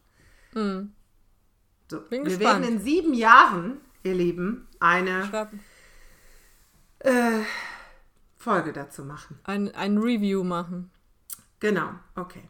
So, 0.55 0.61
Mhm. 0.61 0.93
Bin 1.89 2.01
wir 2.11 2.23
gespannt. 2.25 2.41
werden 2.41 2.65
in 2.65 2.81
sieben 2.81 3.13
Jahren, 3.13 3.81
ihr 4.03 4.15
Lieben, 4.15 4.67
eine 4.81 5.27
Schreib 5.27 5.51
Folge 8.37 8.73
dazu 8.73 9.05
machen. 9.05 9.39
ein, 9.45 9.75
ein 9.75 9.99
Review 9.99 10.43
machen. 10.45 10.91
Genau, 11.61 11.91
okay. 12.15 12.43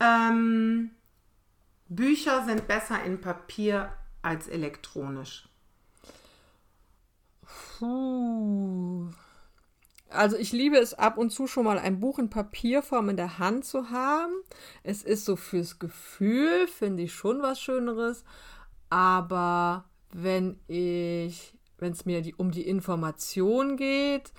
Ähm, 0.00 0.90
Bücher 1.90 2.44
sind 2.46 2.68
besser 2.68 3.02
in 3.02 3.20
Papier 3.20 3.92
als 4.22 4.46
elektronisch. 4.46 5.48
Puh. 7.78 9.10
Also 10.08 10.36
ich 10.36 10.52
liebe 10.52 10.76
es 10.76 10.94
ab 10.94 11.18
und 11.18 11.30
zu 11.30 11.48
schon 11.48 11.64
mal 11.64 11.78
ein 11.78 11.98
Buch 11.98 12.20
in 12.20 12.30
Papierform 12.30 13.08
in 13.08 13.16
der 13.16 13.38
Hand 13.40 13.64
zu 13.64 13.90
haben. 13.90 14.32
Es 14.84 15.02
ist 15.02 15.24
so 15.24 15.34
fürs 15.34 15.80
Gefühl, 15.80 16.68
finde 16.68 17.02
ich 17.02 17.12
schon 17.12 17.42
was 17.42 17.60
Schöneres. 17.60 18.24
Aber 18.88 19.84
wenn 20.12 20.60
ich, 20.68 21.54
wenn 21.78 21.92
es 21.92 22.04
mir 22.04 22.22
die, 22.22 22.34
um 22.34 22.52
die 22.52 22.68
Information 22.68 23.76
geht, 23.76 24.32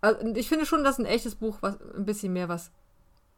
also 0.00 0.26
ich 0.34 0.48
finde 0.48 0.64
schon, 0.64 0.84
dass 0.84 0.98
ein 0.98 1.04
echtes 1.04 1.34
Buch 1.34 1.58
was 1.60 1.78
ein 1.94 2.06
bisschen 2.06 2.32
mehr 2.32 2.48
was 2.48 2.70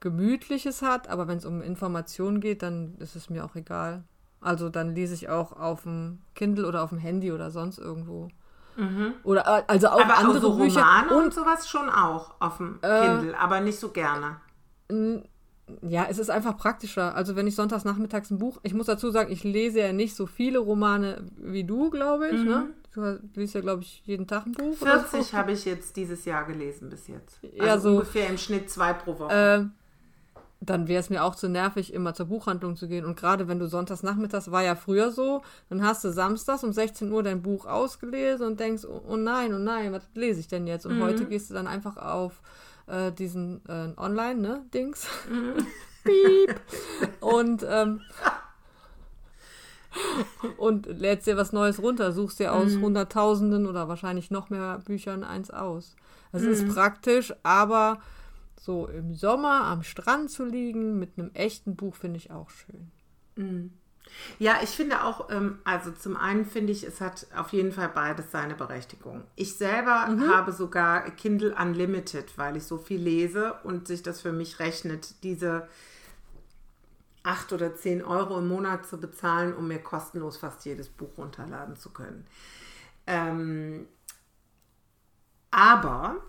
Gemütliches 0.03 0.83
hat, 0.83 1.09
aber 1.09 1.27
wenn 1.29 1.39
es 1.39 1.47
um 1.47 1.63
Informationen 1.63 2.41
geht, 2.41 2.63
dann 2.63 2.97
ist 2.99 3.17
es 3.17 3.31
mir 3.31 3.45
auch 3.45 3.55
egal. 3.55 4.05
Also 4.43 4.69
dann 4.69 4.95
lese 4.95 5.15
ich 5.15 5.29
auch 5.31 5.53
auf 5.53 5.85
dem 5.85 6.19
Kindle 6.35 6.67
oder 6.67 6.83
auf 6.83 6.91
dem 6.91 6.99
Handy 6.99 7.33
oder 7.33 7.51
sonst 7.51 7.79
irgendwo. 7.79 8.29
Oder 9.23 9.43
äh, 9.47 9.63
also 9.67 9.89
auch 9.89 10.01
Aber 10.01 10.17
andere 10.19 10.39
auch 10.39 10.43
so 10.43 10.57
Bücher. 10.57 10.81
Romane 10.81 11.17
und, 11.17 11.25
Und 11.25 11.35
sowas 11.35 11.69
schon 11.69 11.89
auch 11.89 12.35
auf 12.41 12.57
dem 12.59 12.81
Kindle, 12.81 13.39
aber 13.39 13.61
nicht 13.61 13.79
so 13.79 13.91
gerne. 13.91 14.37
ja, 15.83 16.07
es 16.09 16.19
ist 16.19 16.31
einfach 16.31 16.57
praktischer. 16.57 17.15
Also 17.15 17.37
wenn 17.37 17.47
ich 17.47 17.55
sonntags 17.55 17.85
nachmittags 17.85 18.31
ein 18.31 18.39
Buch, 18.39 18.59
ich 18.63 18.75
muss 18.75 18.87
dazu 18.87 19.11
sagen, 19.11 19.31
ich 19.31 19.45
lese 19.45 19.81
ja 19.81 19.93
nicht 19.93 20.17
so 20.17 20.27
viele 20.27 20.59
Romane 20.59 21.25
wie 21.37 21.65
du, 21.65 21.91
glaube 21.91 22.29
ich. 22.29 22.43
Ne? 22.43 22.71
Du 22.95 23.19
liest 23.37 23.55
ja, 23.55 23.61
glaube 23.61 23.83
ich, 23.83 24.03
jeden 24.05 24.27
Tag 24.27 24.47
ein 24.47 24.53
Buch. 24.53 24.81
oder 24.83 25.01
so. 25.01 25.07
40 25.09 25.35
habe 25.35 25.53
ich 25.53 25.65
jetzt 25.65 25.97
dieses 25.97 26.25
Jahr 26.25 26.45
gelesen 26.45 26.91
bis 26.91 27.09
jetzt. 27.09 27.41
Also 27.43 27.65
Ja, 27.65 27.79
so. 27.79 27.91
ungefähr 27.91 28.29
im 28.29 28.37
Schnitt 28.37 28.71
zwei 28.71 28.93
pro 28.93 29.19
Woche. 29.19 29.33
Äh, 29.33 29.82
dann 30.65 30.87
wäre 30.87 31.01
es 31.01 31.11
mir 31.11 31.25
auch 31.25 31.35
zu 31.35 31.49
nervig, 31.49 31.93
immer 31.93 32.15
zur 32.15 32.27
Buchhandlung 32.27 32.77
zu 32.77 32.87
gehen. 32.87 33.05
Und 33.05 33.17
gerade 33.19 33.49
wenn 33.49 33.59
du 33.59 33.67
sonntags 33.67 34.03
nachmittags, 34.05 34.51
war 34.53 34.63
ja 34.63 34.77
früher 34.77 35.11
so, 35.11 35.43
dann 35.69 35.83
hast 35.83 36.05
du 36.05 36.11
samstags 36.13 36.63
um 36.63 36.73
16 36.73 37.11
Uhr 37.11 37.23
dein 37.25 37.43
Buch 37.43 37.67
ausgelesen 37.67 38.47
und 38.47 38.61
denkst, 38.61 38.85
oh, 38.85 39.01
oh 39.09 39.17
nein, 39.17 39.53
oh 39.55 39.59
nein, 39.59 39.93
was 39.93 40.05
lese 40.15 40.39
ich 40.41 40.47
denn 40.47 40.67
jetzt? 40.69 40.87
Und 40.87 40.99
Mhm. 40.99 41.03
heute 41.03 41.25
gehst 41.27 41.51
du 41.51 41.55
dann 41.55 41.67
einfach 41.67 41.97
auf 41.97 42.41
äh, 42.87 43.11
diesen 43.11 43.61
äh, 43.69 43.89
Online, 43.97 44.41
ne. 44.41 44.63
Mhm. 44.73 45.67
Piep. 46.05 46.61
Und, 47.21 47.67
ähm, 47.69 48.01
und 50.57 50.87
lädst 50.87 51.27
dir 51.27 51.37
was 51.37 51.53
Neues 51.53 51.83
runter, 51.83 52.13
suchst 52.13 52.39
dir 52.39 52.51
Mhm. 52.53 52.57
aus 52.57 52.81
Hunderttausenden 52.81 53.67
oder 53.67 53.89
wahrscheinlich 53.89 54.31
noch 54.31 54.49
mehr 54.51 54.81
Büchern 54.85 55.25
eins 55.25 55.51
aus. 55.51 55.97
Das 56.31 56.43
Mhm. 56.43 56.53
ist 56.53 56.69
praktisch, 56.69 57.35
aber 57.43 57.99
so 58.63 58.87
im 58.87 59.13
Sommer 59.13 59.65
am 59.65 59.83
Strand 59.83 60.31
zu 60.31 60.45
liegen 60.45 60.97
mit 60.97 61.19
einem 61.19 61.33
echten 61.35 61.75
Buch 61.75 61.97
finde 61.97 62.19
ich 62.19 62.31
auch 62.31 62.49
schön. 62.49 62.93
Ja, 64.39 64.61
ich 64.63 64.71
finde 64.71 65.03
auch, 65.03 65.31
ähm, 65.31 65.59
also 65.65 65.91
zum 65.91 66.17
einen 66.17 66.45
finde 66.45 66.73
ich, 66.73 66.85
es 66.85 67.01
hat 67.01 67.27
auf 67.35 67.53
jeden 67.53 67.73
Fall 67.73 67.89
beides 67.89 68.31
seine 68.31 68.55
Berechtigung. 68.55 69.25
Ich 69.35 69.57
selber 69.57 70.07
habe 70.29 70.53
sogar 70.53 71.11
Kindle 71.11 71.57
Unlimited, 71.61 72.39
weil 72.39 72.57
ich 72.57 72.63
so 72.63 72.79
viel 72.79 73.01
lese 73.01 73.55
und 73.65 73.89
sich 73.89 74.05
das 74.05 74.21
für 74.21 74.33
mich 74.33 74.61
rechnet, 74.61 75.25
diese 75.25 75.69
8 77.25 77.53
oder 77.55 77.75
10 77.75 78.05
Euro 78.05 78.39
im 78.39 78.47
Monat 78.47 78.87
zu 78.87 78.99
bezahlen, 78.99 79.55
um 79.55 79.67
mir 79.67 79.81
kostenlos 79.81 80.37
fast 80.37 80.65
jedes 80.65 80.89
Buch 80.89 81.19
runterladen 81.19 81.77
zu 81.77 81.91
können. 81.91 82.27
Ähm, 83.09 83.89
aber 85.51 86.23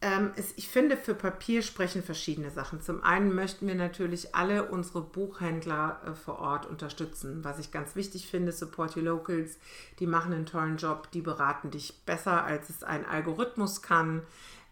ähm, 0.00 0.32
es, 0.36 0.52
ich 0.56 0.68
finde, 0.68 0.96
für 0.96 1.14
Papier 1.14 1.62
sprechen 1.62 2.04
verschiedene 2.04 2.50
Sachen. 2.50 2.80
Zum 2.80 3.02
einen 3.02 3.34
möchten 3.34 3.66
wir 3.66 3.74
natürlich 3.74 4.34
alle 4.34 4.70
unsere 4.70 5.00
Buchhändler 5.00 6.00
äh, 6.06 6.14
vor 6.14 6.38
Ort 6.38 6.66
unterstützen. 6.66 7.42
Was 7.42 7.58
ich 7.58 7.72
ganz 7.72 7.96
wichtig 7.96 8.28
finde, 8.28 8.52
Support 8.52 8.96
Your 8.96 9.02
Locals, 9.02 9.58
die 9.98 10.06
machen 10.06 10.32
einen 10.32 10.46
tollen 10.46 10.76
Job, 10.76 11.10
die 11.10 11.20
beraten 11.20 11.72
dich 11.72 12.04
besser, 12.06 12.44
als 12.44 12.70
es 12.70 12.84
ein 12.84 13.04
Algorithmus 13.04 13.82
kann. 13.82 14.22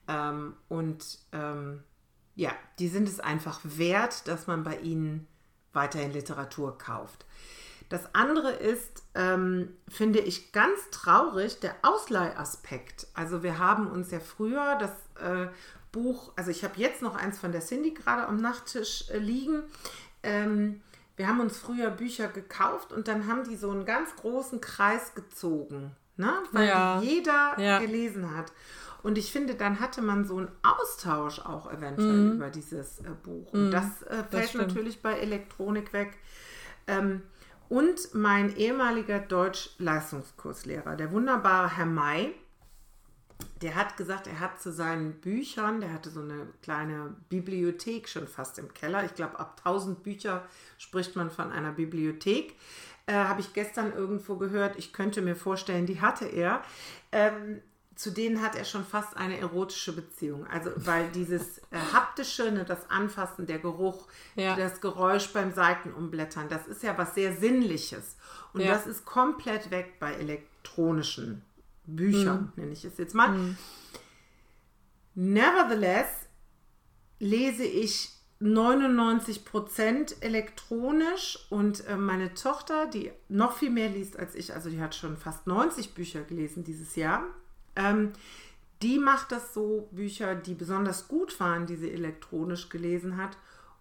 Ähm, 0.06 0.54
und 0.68 1.18
ähm, 1.32 1.82
ja, 2.36 2.52
die 2.78 2.88
sind 2.88 3.08
es 3.08 3.18
einfach 3.18 3.60
wert, 3.64 4.28
dass 4.28 4.46
man 4.46 4.62
bei 4.62 4.78
ihnen 4.78 5.26
weiterhin 5.72 6.12
Literatur 6.12 6.78
kauft. 6.78 7.26
Das 7.88 8.14
andere 8.14 8.52
ist, 8.52 9.04
ähm, 9.14 9.76
finde 9.88 10.18
ich 10.18 10.52
ganz 10.52 10.90
traurig, 10.90 11.60
der 11.60 11.74
Ausleihaspekt. 11.82 13.06
Also 13.14 13.42
wir 13.42 13.58
haben 13.58 13.86
uns 13.88 14.10
ja 14.10 14.20
früher 14.20 14.76
das 14.78 14.90
äh, 15.22 15.48
Buch, 15.92 16.32
also 16.36 16.50
ich 16.50 16.64
habe 16.64 16.74
jetzt 16.76 17.00
noch 17.02 17.14
eins 17.14 17.38
von 17.38 17.52
der 17.52 17.60
Cindy 17.60 17.92
gerade 17.92 18.26
am 18.26 18.40
Nachttisch 18.40 19.08
äh, 19.10 19.18
liegen. 19.18 19.62
Ähm, 20.22 20.80
wir 21.16 21.28
haben 21.28 21.40
uns 21.40 21.56
früher 21.56 21.90
Bücher 21.90 22.28
gekauft 22.28 22.92
und 22.92 23.08
dann 23.08 23.26
haben 23.26 23.44
die 23.44 23.56
so 23.56 23.70
einen 23.70 23.86
ganz 23.86 24.14
großen 24.16 24.60
Kreis 24.60 25.14
gezogen, 25.14 25.94
ne? 26.16 26.32
weil 26.52 26.68
Ja. 26.68 27.00
jeder 27.00 27.54
Ja. 27.58 27.78
gelesen 27.78 28.36
hat. 28.36 28.52
Und 29.02 29.16
ich 29.18 29.30
finde, 29.30 29.54
dann 29.54 29.78
hatte 29.78 30.02
man 30.02 30.24
so 30.24 30.36
einen 30.38 30.50
Austausch 30.62 31.38
auch 31.38 31.70
eventuell 31.72 32.32
über 32.32 32.50
dieses 32.50 32.98
äh, 33.00 33.10
Buch. 33.22 33.52
Und 33.52 33.70
das 33.70 34.02
äh, 34.02 34.24
fällt 34.24 34.48
stimmt. 34.48 34.66
natürlich 34.68 35.00
bei 35.00 35.14
Elektronik 35.14 35.92
weg. 35.92 36.18
Ähm, 36.88 37.22
und 37.68 38.14
mein 38.14 38.54
ehemaliger 38.56 39.18
Deutsch-Leistungskurslehrer, 39.18 40.96
der 40.96 41.12
wunderbare 41.12 41.76
Herr 41.76 41.86
May, 41.86 42.34
der 43.62 43.74
hat 43.74 43.96
gesagt, 43.96 44.26
er 44.26 44.40
hat 44.40 44.60
zu 44.60 44.70
seinen 44.72 45.14
Büchern, 45.20 45.80
der 45.80 45.92
hatte 45.92 46.10
so 46.10 46.20
eine 46.20 46.46
kleine 46.62 47.14
Bibliothek 47.28 48.08
schon 48.08 48.26
fast 48.26 48.58
im 48.58 48.72
Keller. 48.74 49.04
Ich 49.04 49.14
glaube, 49.14 49.38
ab 49.38 49.60
1000 49.64 50.02
Bücher 50.02 50.44
spricht 50.78 51.16
man 51.16 51.30
von 51.30 51.52
einer 51.52 51.72
Bibliothek. 51.72 52.54
Äh, 53.06 53.14
Habe 53.14 53.40
ich 53.40 53.52
gestern 53.52 53.92
irgendwo 53.94 54.36
gehört. 54.36 54.76
Ich 54.76 54.92
könnte 54.92 55.22
mir 55.22 55.36
vorstellen, 55.36 55.86
die 55.86 56.00
hatte 56.00 56.26
er. 56.26 56.62
Ähm, 57.12 57.62
zu 57.96 58.10
denen 58.10 58.42
hat 58.42 58.54
er 58.54 58.64
schon 58.64 58.84
fast 58.84 59.16
eine 59.16 59.38
erotische 59.38 59.92
Beziehung. 59.94 60.46
Also, 60.46 60.70
weil 60.76 61.08
dieses 61.10 61.58
äh, 61.70 61.78
haptische, 61.92 62.50
ne, 62.52 62.64
das 62.64 62.88
Anfassen, 62.90 63.46
der 63.46 63.58
Geruch, 63.58 64.06
Ja. 64.36 64.54
das 64.54 64.80
Geräusch 64.80 65.32
beim 65.32 65.52
Seitenumblättern, 65.54 66.48
das 66.48 66.66
ist 66.66 66.82
ja 66.82 66.96
was 66.98 67.14
sehr 67.14 67.34
Sinnliches. 67.34 68.16
Und 68.52 68.60
Ja. 68.60 68.74
das 68.74 68.86
ist 68.86 69.04
komplett 69.06 69.70
weg 69.70 69.98
bei 69.98 70.12
elektronischen 70.14 71.42
Büchern, 71.86 72.52
nenne 72.56 72.72
ich 72.72 72.84
es 72.84 72.98
jetzt 72.98 73.14
mal. 73.14 73.56
Nevertheless 75.14 76.08
lese 77.18 77.64
ich 77.64 78.10
99% 78.42 80.20
elektronisch 80.22 81.38
und 81.48 81.86
äh, 81.86 81.96
meine 81.96 82.34
Tochter, 82.34 82.86
die 82.86 83.10
noch 83.30 83.56
viel 83.56 83.70
mehr 83.70 83.88
liest 83.88 84.18
als 84.18 84.34
ich, 84.34 84.52
also 84.52 84.68
die 84.68 84.80
hat 84.80 84.94
schon 84.94 85.16
fast 85.16 85.46
90 85.46 85.94
Bücher 85.94 86.20
gelesen 86.22 86.62
dieses 86.62 86.96
Jahr, 86.96 87.24
ähm, 87.76 88.12
die 88.82 88.98
macht 88.98 89.32
das 89.32 89.54
so, 89.54 89.88
Bücher, 89.92 90.34
die 90.34 90.54
besonders 90.54 91.08
gut 91.08 91.38
waren, 91.40 91.66
die 91.66 91.76
sie 91.76 91.90
elektronisch 91.90 92.68
gelesen 92.68 93.16
hat 93.16 93.36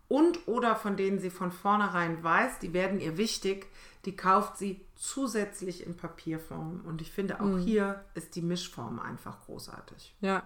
und 0.08 0.48
oder 0.48 0.76
von 0.76 0.96
denen 0.96 1.20
sie 1.20 1.30
von 1.30 1.52
vornherein 1.52 2.24
weiß, 2.24 2.60
die 2.60 2.74
werden 2.74 3.00
ihr 3.00 3.18
wichtig, 3.18 3.68
die 4.06 4.16
kauft 4.16 4.58
sie 4.58 4.86
zusätzlich 4.96 5.86
in 5.86 5.98
Papierform. 5.98 6.82
Und 6.86 7.02
ich 7.02 7.12
finde, 7.12 7.42
auch 7.42 7.58
hier 7.58 8.04
ist 8.14 8.36
die 8.36 8.44
Mischform 8.44 9.00
einfach 9.00 9.42
großartig. 9.46 10.16
Ja. 10.22 10.44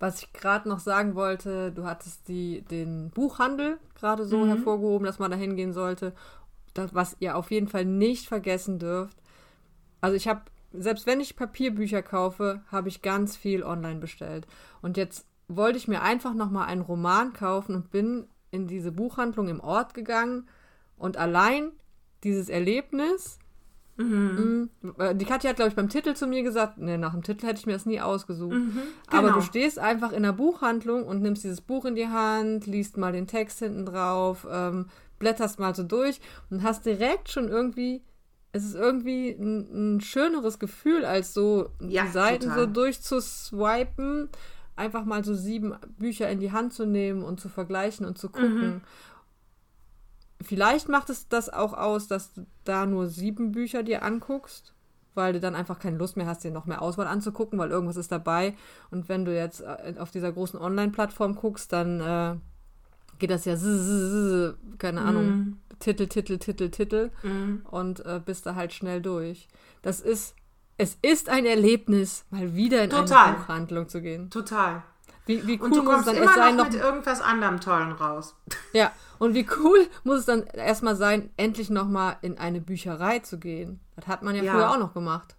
Was 0.00 0.22
ich 0.22 0.32
gerade 0.34 0.68
noch 0.68 0.80
sagen 0.80 1.14
wollte, 1.14 1.72
du 1.72 1.86
hattest 1.86 2.28
die, 2.28 2.62
den 2.62 3.10
Buchhandel 3.10 3.78
gerade 3.94 4.26
so 4.26 4.46
hervorgehoben, 4.46 5.06
dass 5.06 5.18
man 5.18 5.30
da 5.30 5.36
hingehen 5.36 5.72
sollte. 5.72 6.12
Das, 6.74 6.92
was 6.94 7.16
ihr 7.20 7.36
auf 7.36 7.50
jeden 7.50 7.68
Fall 7.68 7.86
nicht 7.86 8.26
vergessen 8.26 8.78
dürft. 8.78 9.16
Also 10.02 10.16
ich 10.16 10.28
habe, 10.28 10.42
selbst 10.76 11.06
wenn 11.06 11.20
ich 11.20 11.36
Papierbücher 11.36 12.02
kaufe, 12.02 12.62
habe 12.70 12.88
ich 12.88 13.02
ganz 13.02 13.36
viel 13.36 13.62
online 13.62 14.00
bestellt. 14.00 14.46
Und 14.82 14.96
jetzt 14.96 15.26
wollte 15.48 15.78
ich 15.78 15.88
mir 15.88 16.02
einfach 16.02 16.34
nochmal 16.34 16.66
einen 16.66 16.82
Roman 16.82 17.32
kaufen 17.32 17.74
und 17.74 17.90
bin 17.90 18.26
in 18.50 18.66
diese 18.66 18.92
Buchhandlung 18.92 19.48
im 19.48 19.60
Ort 19.60 19.94
gegangen 19.94 20.48
und 20.96 21.16
allein 21.16 21.72
dieses 22.22 22.48
Erlebnis, 22.48 23.38
Mm, 23.96 24.64
äh, 24.98 25.14
Die 25.14 25.24
Katja 25.24 25.50
hat, 25.50 25.56
glaube 25.56 25.68
ich, 25.68 25.76
beim 25.76 25.88
Titel 25.88 26.14
zu 26.14 26.26
mir 26.26 26.42
gesagt, 26.42 26.78
nee, 26.78 26.98
nach 26.98 27.12
dem 27.12 27.22
Titel 27.22 27.46
hätte 27.46 27.60
ich 27.60 27.66
mir 27.66 27.74
das 27.74 27.86
nie 27.86 28.00
ausgesucht. 28.00 28.56
Aber 29.06 29.28
genau. 29.28 29.34
du 29.34 29.42
stehst 29.42 29.78
einfach 29.78 30.12
in 30.12 30.24
der 30.24 30.32
Buchhandlung 30.32 31.04
und 31.04 31.22
nimmst 31.22 31.44
dieses 31.44 31.60
Buch 31.60 31.84
in 31.84 31.94
die 31.94 32.08
Hand, 32.08 32.66
liest 32.66 32.96
mal 32.96 33.12
den 33.12 33.26
Text 33.26 33.60
hinten 33.60 33.86
drauf, 33.86 34.46
ähm, 34.50 34.86
blätterst 35.18 35.60
mal 35.60 35.74
so 35.74 35.84
durch 35.84 36.20
und 36.50 36.62
hast 36.64 36.84
direkt 36.86 37.30
schon 37.30 37.48
irgendwie, 37.48 38.02
es 38.54 38.64
ist 38.64 38.76
irgendwie 38.76 39.30
ein, 39.30 39.96
ein 39.96 40.00
schöneres 40.00 40.60
Gefühl, 40.60 41.04
als 41.04 41.34
so 41.34 41.70
Ja, 41.80 42.04
die 42.04 42.10
Seiten 42.12 42.44
total. 42.44 42.58
so 42.60 42.66
durchzuswipen, 42.66 44.28
einfach 44.76 45.04
mal 45.04 45.24
so 45.24 45.34
sieben 45.34 45.74
Bücher 45.98 46.28
in 46.30 46.38
die 46.38 46.52
Hand 46.52 46.72
zu 46.72 46.86
nehmen 46.86 47.24
und 47.24 47.40
zu 47.40 47.48
vergleichen 47.48 48.06
und 48.06 48.16
zu 48.16 48.28
gucken. 48.28 48.82
Vielleicht 50.40 50.88
macht 50.88 51.10
es 51.10 51.28
das 51.28 51.48
auch 51.50 51.72
aus, 51.72 52.06
dass 52.06 52.32
du 52.32 52.46
da 52.64 52.86
nur 52.86 53.08
sieben 53.08 53.50
Bücher 53.52 53.82
dir 53.82 54.02
anguckst, 54.04 54.72
weil 55.14 55.32
du 55.32 55.40
dann 55.40 55.54
einfach 55.56 55.80
keine 55.80 55.96
Lust 55.96 56.16
mehr 56.16 56.26
hast, 56.26 56.44
dir 56.44 56.50
noch 56.52 56.66
mehr 56.66 56.80
Auswahl 56.80 57.06
anzugucken, 57.08 57.58
weil 57.58 57.70
irgendwas 57.70 57.96
ist 57.96 58.12
dabei. 58.12 58.54
Und 58.90 59.08
wenn 59.08 59.24
du 59.24 59.34
jetzt 59.34 59.62
äh, 59.62 59.94
auf 59.98 60.10
dieser 60.12 60.30
großen 60.32 60.60
Online-Plattform 60.60 61.34
guckst, 61.34 61.72
dann 61.72 62.00
äh, 62.00 62.36
geht 63.18 63.30
das 63.30 63.44
ja, 63.44 63.56
keine 64.78 65.02
Ahnung, 65.02 65.58
Titel, 65.78 66.06
Titel, 66.06 66.38
Titel, 66.38 66.70
Titel 66.70 67.10
und 67.70 68.04
äh, 68.04 68.20
bist 68.24 68.46
da 68.46 68.54
halt 68.54 68.72
schnell 68.72 69.00
durch. 69.00 69.48
Das 69.82 70.00
ist, 70.00 70.34
es 70.78 70.98
ist 71.02 71.28
ein 71.28 71.46
Erlebnis, 71.46 72.24
mal 72.30 72.54
wieder 72.54 72.82
in 72.84 72.90
Total. 72.90 73.28
eine 73.28 73.36
Buchhandlung 73.38 73.88
zu 73.88 74.00
gehen. 74.00 74.30
Total. 74.30 74.82
Wie, 75.26 75.46
wie 75.46 75.58
cool 75.58 75.64
Und 75.66 75.76
du 75.76 75.82
muss 75.82 75.94
es 76.00 76.04
kommst 76.04 76.08
dann 76.08 76.16
immer 76.16 76.24
erst 76.26 76.34
sein, 76.36 76.56
noch 76.56 76.64
noch 76.66 76.72
mit 76.72 76.80
irgendwas 76.80 77.20
anderem 77.22 77.60
Tollen 77.60 77.92
raus. 77.92 78.36
ja, 78.72 78.92
und 79.18 79.34
wie 79.34 79.46
cool 79.58 79.86
muss 80.02 80.20
es 80.20 80.26
dann 80.26 80.42
erstmal 80.44 80.96
sein, 80.96 81.30
endlich 81.36 81.70
nochmal 81.70 82.18
in 82.20 82.36
eine 82.38 82.60
Bücherei 82.60 83.20
zu 83.20 83.38
gehen. 83.38 83.80
Das 83.96 84.06
hat 84.06 84.22
man 84.22 84.34
ja, 84.34 84.42
Ja. 84.42 84.52
früher 84.52 84.70
auch 84.70 84.78
noch 84.78 84.92
gemacht. 84.92 85.34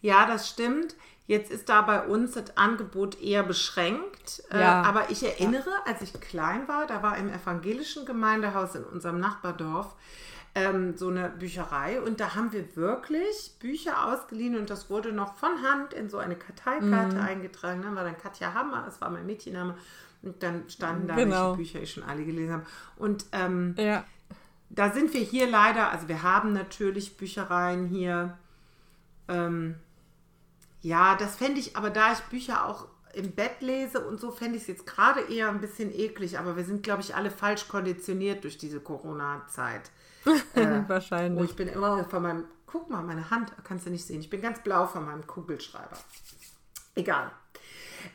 Ja, 0.00 0.26
das 0.26 0.48
stimmt. 0.48 0.96
Jetzt 1.30 1.52
ist 1.52 1.68
da 1.68 1.82
bei 1.82 2.04
uns 2.06 2.32
das 2.32 2.56
Angebot 2.56 3.20
eher 3.22 3.44
beschränkt. 3.44 4.42
Äh, 4.50 4.58
Ja. 4.62 4.82
aber 4.82 5.10
ich 5.10 5.22
erinnere, 5.22 5.70
als 5.86 6.02
ich 6.02 6.12
klein 6.20 6.66
war, 6.66 6.88
da 6.88 7.04
war 7.04 7.16
im 7.18 7.28
evangelischen 7.32 8.04
Gemeindehaus 8.04 8.74
in 8.74 8.82
unserem 8.82 9.20
Nachbardorf 9.20 9.94
ähm, 10.56 10.96
so 10.96 11.06
eine 11.06 11.28
Bücherei 11.28 12.00
und 12.00 12.18
da 12.18 12.34
haben 12.34 12.50
wir 12.52 12.74
wirklich 12.74 13.52
Bücher 13.60 14.08
ausgeliehen 14.08 14.56
und 14.58 14.70
das 14.70 14.90
wurde 14.90 15.12
noch 15.12 15.36
von 15.36 15.62
Hand 15.62 15.94
in 15.94 16.10
so 16.10 16.18
eine 16.18 16.34
Karteikarte 16.34 17.14
Mhm. 17.18 17.22
eingetragen. 17.22 17.82
Dann 17.82 17.94
war 17.94 18.02
dann 18.02 18.18
Katja 18.18 18.52
Hammer, 18.52 18.82
das 18.84 19.00
war 19.00 19.08
mein 19.10 19.24
Mädchenname. 19.24 19.76
Und 20.22 20.42
dann 20.42 20.68
standen 20.68 21.06
da, 21.06 21.14
Genau. 21.14 21.50
welche 21.52 21.56
Bücher 21.58 21.80
ich 21.80 21.92
schon 21.92 22.02
alle 22.02 22.24
gelesen 22.24 22.54
habe. 22.54 22.66
Und 22.96 23.26
ähm, 23.30 23.76
Ja. 23.78 24.02
da 24.68 24.90
sind 24.90 25.14
wir 25.14 25.20
hier 25.20 25.48
leider, 25.48 25.92
also 25.92 26.08
wir 26.08 26.24
haben 26.24 26.52
natürlich 26.52 27.16
Büchereien 27.16 27.86
hier. 27.86 28.36
Ähm, 29.28 29.76
ja, 30.82 31.14
das 31.16 31.36
fände 31.36 31.60
ich, 31.60 31.76
aber 31.76 31.90
da 31.90 32.12
ich 32.12 32.20
Bücher 32.20 32.66
auch 32.66 32.88
im 33.14 33.32
Bett 33.32 33.60
lese 33.60 34.06
und 34.06 34.20
so, 34.20 34.30
fände 34.30 34.56
ich 34.56 34.62
es 34.62 34.68
jetzt 34.68 34.86
gerade 34.86 35.20
eher 35.20 35.48
ein 35.48 35.60
bisschen 35.60 35.92
eklig, 35.92 36.38
aber 36.38 36.56
wir 36.56 36.64
sind, 36.64 36.82
glaube 36.82 37.02
ich, 37.02 37.14
alle 37.14 37.30
falsch 37.30 37.68
konditioniert 37.68 38.44
durch 38.44 38.58
diese 38.58 38.80
Corona-Zeit. 38.80 39.90
Äh, 40.54 40.82
Wahrscheinlich. 40.86 41.50
ich 41.50 41.56
bin 41.56 41.66
immer 41.66 42.04
von 42.04 42.22
meinem, 42.22 42.44
guck 42.66 42.90
mal, 42.90 43.02
meine 43.02 43.30
Hand, 43.30 43.52
kannst 43.64 43.86
du 43.86 43.90
nicht 43.90 44.04
sehen. 44.04 44.20
Ich 44.20 44.28
bin 44.28 44.42
ganz 44.42 44.62
blau 44.62 44.86
von 44.86 45.06
meinem 45.06 45.26
Kugelschreiber. 45.26 45.96
Egal. 46.94 47.30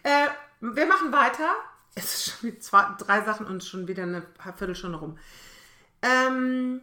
Äh, 0.04 0.28
wir 0.62 0.86
machen 0.86 1.12
weiter. 1.12 1.50
Es 1.96 2.14
ist 2.14 2.26
schon 2.26 2.50
wieder 2.50 2.60
zwei, 2.60 2.86
drei 3.00 3.24
Sachen 3.24 3.48
und 3.48 3.64
schon 3.64 3.88
wieder 3.88 4.04
eine 4.04 4.22
Viertelstunde 4.56 5.00
rum. 5.00 5.18
Ähm, 6.04 6.82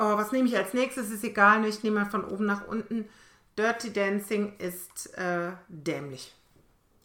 oh, 0.00 0.16
was 0.16 0.32
nehme 0.32 0.48
ich 0.48 0.56
als 0.56 0.74
nächstes? 0.74 1.10
Ist 1.10 1.22
egal, 1.22 1.64
ich 1.64 1.84
nehme 1.84 2.00
mal 2.00 2.10
von 2.10 2.24
oben 2.24 2.46
nach 2.46 2.66
unten. 2.66 3.08
Dirty 3.60 3.92
Dancing 3.92 4.54
ist 4.56 5.12
äh, 5.18 5.52
dämlich. 5.68 6.34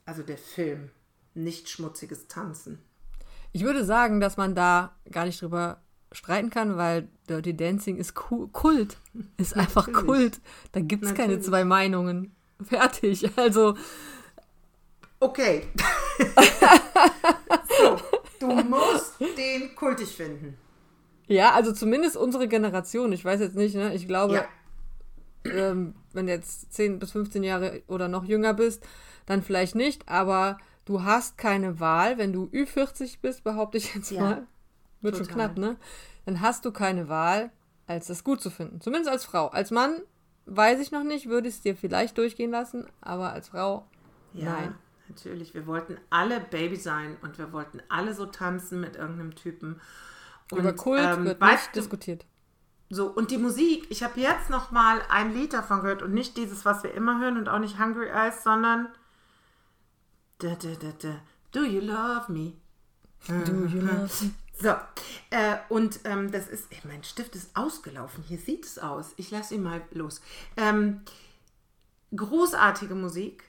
Also 0.06 0.24
der 0.24 0.38
Film. 0.38 0.90
Nicht 1.34 1.68
schmutziges 1.70 2.28
Tanzen. 2.30 2.80
Ich 3.52 3.64
würde 3.64 3.84
sagen, 3.84 4.22
dass 4.22 4.38
man 4.38 4.56
da 4.56 4.96
gar 5.12 5.26
nicht 5.26 5.42
drüber 5.42 5.82
streiten 6.14 6.50
kann, 6.50 6.78
weil 6.78 7.10
Dirty 7.28 7.58
Dancing 7.58 7.98
ist 7.98 8.14
Ku- 8.14 8.48
Kult. 8.48 8.96
Ist 9.38 9.58
einfach 9.58 9.88
Natürlich. 9.88 10.06
Kult. 10.06 10.40
Da 10.72 10.80
gibt 10.80 11.04
es 11.04 11.14
keine 11.14 11.42
zwei 11.42 11.66
Meinungen. 11.66 12.34
Fertig. 12.64 13.30
Also, 13.38 13.76
Okay. 15.20 15.68
so, 17.80 17.98
du 18.40 18.48
musst 18.64 19.16
den 19.38 19.76
kultig 19.76 20.10
finden. 20.16 20.58
ja, 21.28 21.52
also 21.54 21.74
zumindest 21.74 22.16
unsere 22.16 22.48
Generation. 22.48 23.12
Ich 23.12 23.26
weiß 23.26 23.40
jetzt 23.42 23.56
nicht, 23.56 23.76
ne? 23.76 23.94
Ich 23.94 24.08
glaube, 24.08 24.36
Ja. 24.36 24.46
Ähm, 25.46 25.96
wenn 26.14 26.28
du 26.28 26.34
jetzt 26.34 26.74
10 26.74 27.00
bis 27.00 27.12
15 27.12 27.44
Jahre 27.44 27.82
oder 27.88 28.08
noch 28.08 28.24
jünger 28.26 28.54
bist, 28.54 28.86
dann 29.26 29.42
vielleicht 29.42 29.76
nicht, 29.76 30.08
aber 30.10 30.58
du 30.86 31.04
hast 31.04 31.38
keine 31.38 31.80
Wahl, 31.80 32.18
wenn 32.18 32.34
du 32.34 32.46
Ü40 32.54 33.18
bist, 33.22 33.44
behaupte 33.44 33.78
ich 33.78 33.94
jetzt 33.96 34.12
Ja, 34.12 34.22
mal. 34.22 34.48
Wird 35.02 35.18
schon 35.18 35.28
total. 35.28 35.48
knapp, 35.54 35.58
ne? 35.58 35.78
Dann 36.26 36.42
hast 36.42 36.66
du 36.66 36.72
keine 36.72 37.08
Wahl, 37.10 37.52
als 37.88 38.08
das 38.08 38.24
gut 38.24 38.42
zu 38.42 38.50
finden. 38.50 38.82
Zumindest 38.82 39.12
als 39.12 39.26
Frau. 39.26 39.48
Als 39.48 39.70
Mann 39.72 40.02
weiß 40.48 40.80
ich 40.80 40.92
noch 40.92 41.04
nicht, 41.04 41.28
würde 41.30 41.48
ich 41.48 41.56
es 41.56 41.62
dir 41.62 41.76
vielleicht 41.76 42.18
durchgehen 42.18 42.52
lassen, 42.52 42.86
aber 43.02 43.32
als 43.34 43.50
Frau, 43.50 43.86
Ja, 44.34 44.46
nein. 44.46 44.76
natürlich. 45.10 45.54
Wir 45.54 45.66
wollten 45.68 45.98
alle 46.10 46.40
Baby 46.40 46.76
sein 46.76 47.18
und 47.22 47.38
wir 47.38 47.52
wollten 47.52 47.82
alle 47.90 48.14
so 48.14 48.26
tanzen 48.26 48.80
mit 48.80 48.96
irgendeinem 48.96 49.36
Typen. 49.36 49.80
Und, 50.52 50.60
Über 50.60 50.74
Kult 50.74 51.02
ähm, 51.04 51.26
wird 51.26 51.42
nicht 51.42 51.76
diskutiert. 51.76 52.26
So, 52.90 53.08
und 53.08 53.32
die 53.32 53.38
Musik, 53.38 53.88
ich 53.90 54.04
habe 54.04 54.20
jetzt 54.20 54.50
noch 54.50 54.72
mal 54.72 55.02
ein 55.10 55.34
Lied 55.34 55.54
davon 55.54 55.82
gehört 55.82 56.04
und 56.04 56.14
nicht 56.14 56.38
dieses, 56.38 56.66
was 56.66 56.84
wir 56.84 56.94
immer 56.94 57.20
hören 57.20 57.38
und 57.38 57.50
auch 57.50 57.60
nicht 57.60 57.80
Hungry 57.80 58.10
Eyes, 58.10 58.44
sondern 58.44 58.90
da, 60.38 60.50
da, 60.50 60.70
da, 60.80 60.92
da, 61.00 61.16
Do 61.52 61.64
You 61.64 61.82
Love 61.82 62.32
Me? 62.32 62.54
Do 63.28 63.66
you 63.66 63.80
love 63.82 64.26
me? 64.26 64.32
So, 64.58 64.70
äh, 65.32 65.58
und 65.68 66.00
ähm, 66.06 66.32
das 66.32 66.48
ist, 66.48 66.72
ey, 66.72 66.80
mein 66.86 67.04
Stift 67.04 67.36
ist 67.36 67.56
ausgelaufen, 67.58 68.24
hier 68.24 68.38
sieht 68.38 68.66
es 68.66 68.80
aus. 68.80 69.12
Ich 69.18 69.30
lasse 69.30 69.56
ihn 69.56 69.64
mal 69.64 69.82
los. 69.92 70.22
Ähm, 70.56 71.02
großartige 72.16 72.96
Musik. 72.96 73.44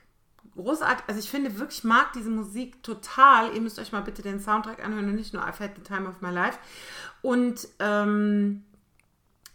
Großartig, 0.55 1.05
also 1.07 1.19
ich 1.19 1.29
finde 1.29 1.57
wirklich, 1.59 1.79
ich 1.79 1.83
mag 1.85 2.11
diese 2.11 2.29
Musik 2.29 2.83
total. 2.83 3.53
Ihr 3.53 3.61
müsst 3.61 3.79
euch 3.79 3.93
mal 3.93 4.01
bitte 4.01 4.21
den 4.21 4.41
Soundtrack 4.41 4.83
anhören 4.83 5.07
und 5.07 5.15
nicht 5.15 5.33
nur 5.33 5.43
I've 5.43 5.59
had 5.59 5.75
the 5.77 5.81
time 5.81 6.09
of 6.09 6.19
my 6.19 6.29
life. 6.29 6.59
Und 7.21 7.67
ähm, 7.79 8.65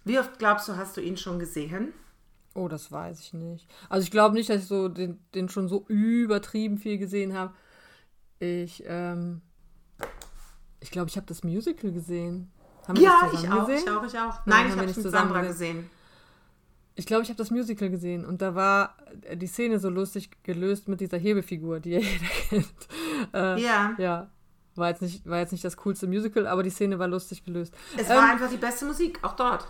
wie 0.05 0.19
oft 0.19 0.39
glaubst 0.39 0.69
du, 0.69 0.77
hast 0.77 0.97
du 0.97 1.01
ihn 1.01 1.17
schon 1.17 1.39
gesehen? 1.39 1.93
Oh, 2.55 2.69
das 2.69 2.93
weiß 2.93 3.21
ich 3.21 3.33
nicht. 3.33 3.67
Also 3.89 4.05
ich 4.05 4.11
glaube 4.11 4.35
nicht, 4.35 4.51
dass 4.51 4.63
ich 4.63 4.69
so 4.69 4.89
den, 4.89 5.19
den 5.35 5.49
schon 5.49 5.69
so 5.69 5.85
übertrieben 5.89 6.79
viel 6.79 6.99
gesehen 6.99 7.33
habe. 7.35 7.55
Ich, 8.41 8.83
ähm, 8.87 9.41
ich 10.81 10.91
glaube, 10.91 11.09
ich 11.09 11.17
habe 11.17 11.27
das 11.27 11.45
Musical 11.45 11.93
gesehen. 11.93 12.51
Haben 12.87 12.99
wir 12.99 13.05
Ja, 13.05 13.21
das 13.31 13.43
ich 13.43 13.51
auch, 13.51 13.67
gesehen? 13.67 13.85
ich 13.87 13.91
auch, 13.91 14.05
ich 14.05 14.19
auch. 14.19 14.35
Nein, 14.47 14.47
Nein, 14.47 14.67
ich 14.67 14.73
habe 14.73 14.87
nicht 14.87 14.97
es 14.99 15.05
mit 15.05 15.13
Sandra 15.13 15.41
gesehen. 15.43 15.77
gesehen. 15.77 15.91
Ich 16.95 17.07
glaube, 17.07 17.23
ich 17.23 17.31
habe 17.31 17.39
das 17.39 17.51
Musical 17.51 17.89
gesehen 17.89 18.27
und 18.27 18.43
da 18.43 18.55
war 18.55 18.97
die 19.35 19.47
Szene 19.47 19.79
so 19.79 19.89
lustig 19.89 20.29
gelöst 20.43 20.89
mit 20.89 21.01
dieser 21.01 21.17
Hebefigur, 21.17 21.81
die 21.81 21.91
ja 21.93 21.99
jeder 22.01 22.27
kennt. 22.49 22.75
Äh, 23.33 23.63
Ja, 23.63 23.95
ja, 23.97 24.31
war 24.75 24.91
jetzt, 24.91 25.01
nicht, 25.01 25.27
war 25.27 25.39
jetzt 25.39 25.53
nicht 25.53 25.65
das 25.65 25.79
coolste 25.79 26.07
Musical, 26.07 26.47
aber 26.47 26.63
die 26.63 26.69
Szene 26.71 26.99
war 26.99 27.09
lustig 27.09 27.45
gelöst. 27.45 27.73
es 27.97 28.11
Ähm, 28.11 28.17
war 28.17 28.31
einfach 28.31 28.51
die 28.51 28.59
beste 28.59 28.85
Musik, 28.85 29.19
auch 29.23 29.37
dort. 29.37 29.67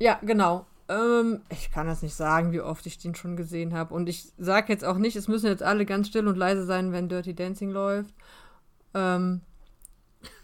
Ja, 0.00 0.18
genau. 0.22 0.66
Ähm, 0.88 1.42
ich 1.50 1.70
kann 1.70 1.86
das 1.86 2.02
nicht 2.02 2.14
sagen, 2.14 2.52
wie 2.52 2.60
oft 2.60 2.84
ich 2.86 2.98
den 2.98 3.14
schon 3.14 3.36
gesehen 3.36 3.74
habe. 3.74 3.94
Und 3.94 4.08
ich 4.08 4.32
sage 4.38 4.72
jetzt 4.72 4.84
auch 4.84 4.96
nicht, 4.96 5.14
es 5.16 5.28
müssen 5.28 5.46
jetzt 5.46 5.62
alle 5.62 5.86
ganz 5.86 6.08
still 6.08 6.26
und 6.26 6.36
leise 6.36 6.64
sein, 6.64 6.90
wenn 6.92 7.08
Dirty 7.08 7.34
Dancing 7.34 7.70
läuft. 7.70 8.12
Ähm, 8.94 9.42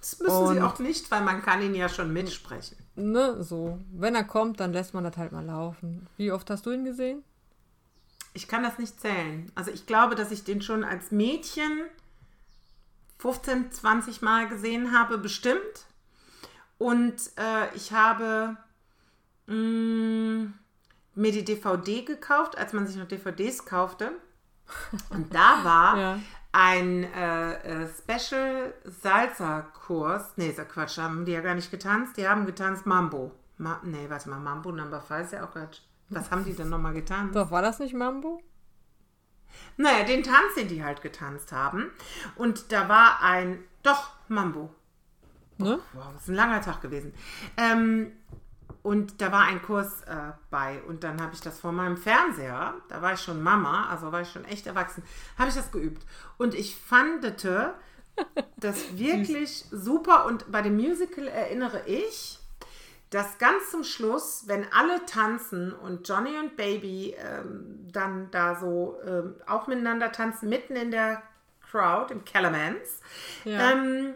Das 0.01 0.21
müssen 0.21 0.55
sie 0.55 0.61
auch 0.61 0.79
nicht, 0.79 1.11
weil 1.11 1.23
man 1.23 1.42
kann 1.42 1.62
ihn 1.62 1.75
ja 1.75 1.88
schon 1.88 2.12
mitsprechen. 2.12 2.77
ne, 2.95 3.42
so. 3.42 3.79
Wenn 3.92 4.14
er 4.14 4.25
kommt, 4.25 4.61
dann 4.61 4.73
lässt 4.73 4.95
man 4.95 5.05
das 5.05 5.16
halt 5.16 5.33
mal 5.33 5.45
laufen. 5.45 6.07
Wie 6.16 6.31
oft 6.31 6.49
hast 6.51 6.64
du 6.66 6.71
ihn 6.71 6.85
gesehen? 6.85 7.25
Ich 8.35 8.47
kann 8.49 8.62
das 8.62 8.79
nicht 8.79 9.01
zählen. 9.01 9.51
Also 9.55 9.71
ich 9.71 9.87
glaube, 9.87 10.14
dass 10.14 10.31
ich 10.31 10.45
den 10.45 10.61
schon 10.62 10.85
als 10.85 11.11
Mädchen 11.11 11.81
15, 13.19 13.73
20 13.73 14.23
Mal 14.23 14.49
gesehen 14.49 14.92
habe, 14.97 15.19
bestimmt. 15.19 15.87
Und 16.79 17.14
äh, 17.37 17.75
ich 17.75 17.92
habe 17.92 18.57
mh, 19.46 20.52
mir 21.14 21.32
die 21.32 21.44
DVD 21.44 22.02
gekauft, 22.02 22.59
als 22.59 22.72
man 22.72 22.87
sich 22.87 22.96
noch 22.96 23.09
DVDs 23.09 23.64
kaufte. 23.64 24.12
Und 25.11 25.32
da 25.35 25.64
war 25.64 25.96
Ja. 25.98 26.18
ein 26.52 27.04
äh, 27.04 27.85
äh, 27.85 27.88
Special 27.88 28.74
Salsa-Kurs. 28.85 30.32
Nee, 30.37 30.48
ist 30.50 30.59
ja 30.59 30.64
Quatsch, 30.64 30.98
haben 30.98 31.24
die 31.24 31.32
ja 31.32 31.40
gar 31.40 31.54
nicht 31.54 31.70
getanzt. 31.70 32.16
Die 32.16 32.26
haben 32.28 32.46
getanzt 32.46 32.87
Mambo. 32.87 33.32
Ma 33.59 33.80
nee, 33.85 34.06
warte 34.09 34.28
mal, 34.28 34.40
Mambo 34.40 34.72
Number 34.72 35.00
5 35.00 35.22
ist 35.26 35.32
ja 35.32 35.44
auch 35.44 35.52
Quatsch. 35.52 35.80
Was 36.09 36.30
haben 36.30 36.44
die 36.44 36.52
denn 36.54 36.68
nochmal 36.68 36.92
getanzt? 36.92 37.35
Doch, 37.35 37.50
war 37.50 37.62
das 37.62 37.78
nicht 37.78 37.94
Mambo? 37.94 38.40
Naja, 39.76 40.04
den 40.04 40.22
Tanz, 40.22 40.54
den 40.56 40.68
die 40.68 40.85
halt 40.85 41.00
getanzt 41.02 41.50
haben. 41.52 41.90
Und 42.37 42.70
da 42.72 42.88
war 42.88 43.22
ein, 43.22 43.59
doch, 43.82 44.11
Mambo. 44.28 44.70
Ne? 45.59 45.78
Wow, 45.94 46.04
das 46.12 46.22
ist 46.24 46.28
ein 46.28 46.35
langer 46.35 46.61
Tag 46.61 46.82
gewesen. 46.82 47.14
Ähm, 47.56 48.12
und 48.87 49.20
da 49.20 49.33
war 49.33 49.42
ein 49.42 49.61
Kurs 49.62 50.03
äh, 50.03 50.14
bei. 50.49 50.81
Und 50.87 51.03
dann 51.03 51.20
habe 51.20 51.35
ich 51.35 51.40
das 51.40 51.59
vor 51.59 51.72
meinem 51.72 51.96
Fernseher, 51.96 52.75
da 52.88 53.03
war 53.03 53.14
ich 53.14 53.20
schon 53.20 53.42
Mama, 53.42 53.88
also 53.90 54.12
war 54.12 54.20
ich 54.20 54.31
schon 54.31 54.44
echt 54.44 54.68
erwachsen, 54.68 55.03
habe 55.37 55.49
ich 55.49 55.57
das 55.57 55.72
geübt. 55.72 56.07
Und 56.38 56.55
ich 56.55 56.77
fandete 56.77 57.75
das 58.57 58.96
wirklich 58.96 59.64
super. 59.72 60.25
Und 60.27 60.53
bei 60.53 60.62
dem 60.62 60.77
Musical 60.77 61.27
erinnere 61.27 61.83
ich, 61.87 62.38
dass 63.11 63.38
ganz 63.38 63.72
zum 63.72 63.83
Schluss, 63.83 64.44
wenn 64.46 64.64
alle 64.72 65.05
tanzen 65.05 65.72
und 65.72 66.09
Johnny 66.09 66.38
und 66.38 66.57
Baby 66.57 67.16
ähm, 67.18 67.88
dann 67.90 68.31
da 68.31 68.55
so 68.55 68.99
ähm, 69.05 69.35
auch 69.49 69.66
miteinander 69.66 70.12
tanzen, 70.12 70.49
mitten 70.49 70.77
in 70.77 70.92
der 70.92 71.22
Crowd, 71.72 72.12
im 72.12 72.25
Kellermans, 72.25 73.01
Ja. 73.44 73.72
ähm, 73.72 74.14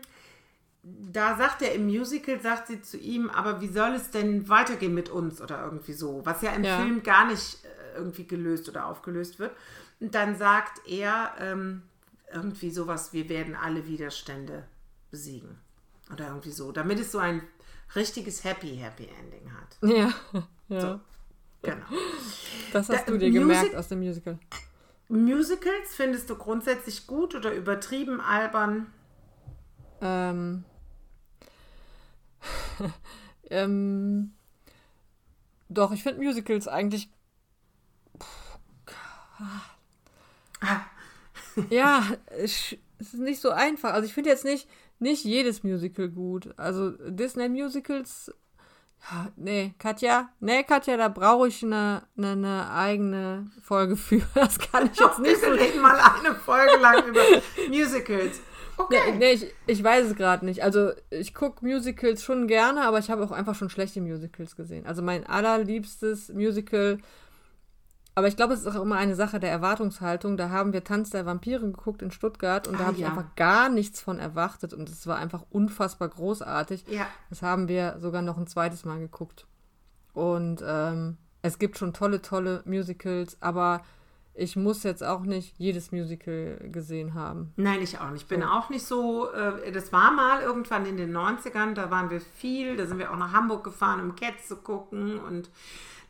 da 0.82 1.36
sagt 1.36 1.62
er 1.62 1.74
im 1.74 1.86
Musical, 1.86 2.40
sagt 2.40 2.68
sie 2.68 2.80
zu 2.80 2.96
ihm, 2.96 3.28
aber 3.30 3.60
wie 3.60 3.68
soll 3.68 3.90
es 3.90 4.10
denn 4.10 4.48
weitergehen 4.48 4.94
mit 4.94 5.08
uns 5.10 5.40
oder 5.42 5.62
irgendwie 5.64 5.92
so, 5.92 6.24
was 6.24 6.40
ja 6.42 6.52
im 6.52 6.64
Ja. 6.64 6.80
Film 6.80 7.02
gar 7.02 7.26
nicht 7.26 7.64
äh, 7.64 7.96
irgendwie 7.98 8.26
gelöst 8.26 8.68
oder 8.68 8.86
aufgelöst 8.86 9.38
wird. 9.38 9.52
Und 10.00 10.14
dann 10.14 10.36
sagt 10.36 10.86
er 10.88 11.32
ähm, 11.38 11.82
irgendwie 12.32 12.70
sowas, 12.70 13.12
wir 13.12 13.28
werden 13.28 13.54
alle 13.56 13.86
Widerstände 13.86 14.64
besiegen. 15.10 15.58
Oder 16.12 16.28
irgendwie 16.28 16.52
so, 16.52 16.72
damit 16.72 16.98
es 16.98 17.12
so 17.12 17.18
ein 17.18 17.42
richtiges 17.94 18.42
Happy, 18.44 18.76
Happy 18.76 19.08
Ending 19.20 19.52
hat. 19.52 19.78
Ja. 19.82 20.44
ja. 20.68 20.80
So. 20.80 21.00
Genau. 21.62 21.84
Das 22.72 22.88
hast 22.88 23.06
Da- 23.06 23.12
du 23.12 23.18
dir 23.18 23.28
Music- 23.28 23.40
gemerkt 23.40 23.74
aus 23.74 23.88
dem 23.88 23.98
Musical. 23.98 24.38
Musicals 25.08 25.94
findest 25.94 26.30
du 26.30 26.36
grundsätzlich 26.36 27.06
gut 27.06 27.34
oder 27.34 27.52
übertrieben 27.52 28.20
albern? 28.20 28.86
Ähm, 30.00 30.64
ähm, 33.50 34.32
doch, 35.68 35.92
ich 35.92 36.02
finde 36.02 36.22
Musicals 36.22 36.68
eigentlich. 36.68 37.08
ja, 41.70 42.04
es 42.26 42.76
es 43.00 43.14
ist 43.14 43.20
nicht 43.20 43.40
so 43.40 43.50
einfach. 43.50 43.92
Also 43.94 44.06
ich 44.06 44.14
finde 44.14 44.30
jetzt 44.30 44.44
nicht, 44.44 44.68
nicht 44.98 45.24
jedes 45.24 45.62
Musical 45.62 46.08
gut. 46.08 46.50
Also 46.56 46.90
Disney-Musicals. 46.90 48.32
Nee, 49.36 49.74
Katja, 49.78 50.28
nee, 50.40 50.62
Katja, 50.62 50.98
da 50.98 51.08
brauche 51.08 51.48
ich 51.48 51.62
eine, 51.62 52.02
eine, 52.18 52.32
eine 52.32 52.70
eigene 52.70 53.50
Folge 53.62 53.96
für. 53.96 54.20
Das 54.34 54.58
kann 54.58 54.90
ich 54.92 55.00
jetzt 55.00 55.18
nicht 55.20 55.40
so 55.40 55.46
Wir 55.46 55.54
reden 55.54 55.80
mal 55.80 55.98
eine 55.98 56.34
Folge 56.34 56.76
lang 56.76 57.06
über 57.06 57.22
Musicals. 57.68 58.40
Nee, 58.90 58.96
Okay. 58.98 59.16
nee 59.18 59.32
ich, 59.32 59.46
ich 59.66 59.82
weiß 59.84 60.06
es 60.08 60.16
gerade 60.16 60.44
nicht. 60.44 60.62
Also 60.62 60.90
ich 61.10 61.34
gucke 61.34 61.64
Musicals 61.64 62.22
schon 62.22 62.46
gerne, 62.46 62.84
aber 62.84 62.98
ich 62.98 63.10
habe 63.10 63.22
auch 63.24 63.32
einfach 63.32 63.54
schon 63.54 63.70
schlechte 63.70 64.00
Musicals 64.00 64.56
gesehen. 64.56 64.86
Also 64.86 65.02
mein 65.02 65.26
allerliebstes 65.26 66.30
Musical, 66.32 66.98
Aber 68.16 68.26
ich 68.28 68.36
glaube, 68.36 68.54
es 68.54 68.60
ist 68.60 68.66
auch 68.76 68.82
immer 68.82 68.96
eine 68.96 69.14
Sache 69.14 69.38
der 69.40 69.50
Erwartungshaltung. 69.50 70.36
Da 70.36 70.50
haben 70.50 70.72
wir 70.72 70.82
Tanz 70.84 71.10
der 71.10 71.26
Vampire 71.26 71.60
geguckt 71.60 72.02
in 72.02 72.10
Stuttgart 72.10 72.66
und 72.66 72.78
da 72.78 72.84
Ah, 72.84 72.86
habe 72.88 72.96
ich 72.96 73.02
ja. 73.02 73.08
einfach 73.08 73.34
gar 73.36 73.68
nichts 73.68 74.00
von 74.00 74.18
erwartet 74.18 74.74
und 74.74 74.88
es 74.88 75.06
war 75.06 75.16
einfach 75.16 75.44
unfassbar 75.50 76.08
großartig. 76.08 76.84
Ja. 76.88 77.06
Das 77.30 77.42
haben 77.42 77.68
wir 77.68 77.96
sogar 78.00 78.20
noch 78.22 78.36
ein 78.36 78.46
zweites 78.48 78.84
Mal 78.84 78.98
geguckt. 78.98 79.46
Und 80.12 80.62
ähm, 80.66 81.18
es 81.42 81.58
gibt 81.60 81.78
schon 81.78 81.92
tolle, 81.94 82.20
tolle 82.20 82.62
Musicals, 82.66 83.36
aber 83.40 83.82
ich 84.34 84.56
muss 84.56 84.82
jetzt 84.84 85.02
auch 85.02 85.22
nicht 85.22 85.54
jedes 85.58 85.92
Musical 85.92 86.58
gesehen 86.70 87.14
haben. 87.14 87.52
Nein, 87.56 87.82
ich 87.82 87.98
auch 87.98 88.10
nicht. 88.10 88.22
Ich 88.22 88.28
bin 88.28 88.42
So. 88.42 88.46
auch 88.48 88.70
nicht 88.70 88.86
so, 88.86 89.30
äh, 89.32 89.70
das 89.72 89.92
war 89.92 90.10
mal 90.12 90.42
irgendwann 90.42 90.86
in 90.86 90.96
den 90.96 91.12
90ern, 91.16 91.74
da 91.74 91.90
waren 91.90 92.10
wir 92.10 92.20
viel, 92.20 92.76
da 92.76 92.86
sind 92.86 92.98
wir 92.98 93.10
auch 93.12 93.16
nach 93.18 93.32
Hamburg 93.32 93.64
gefahren, 93.64 94.00
um 94.00 94.14
Cats 94.16 94.48
zu 94.48 94.56
gucken 94.56 95.18
und 95.18 95.50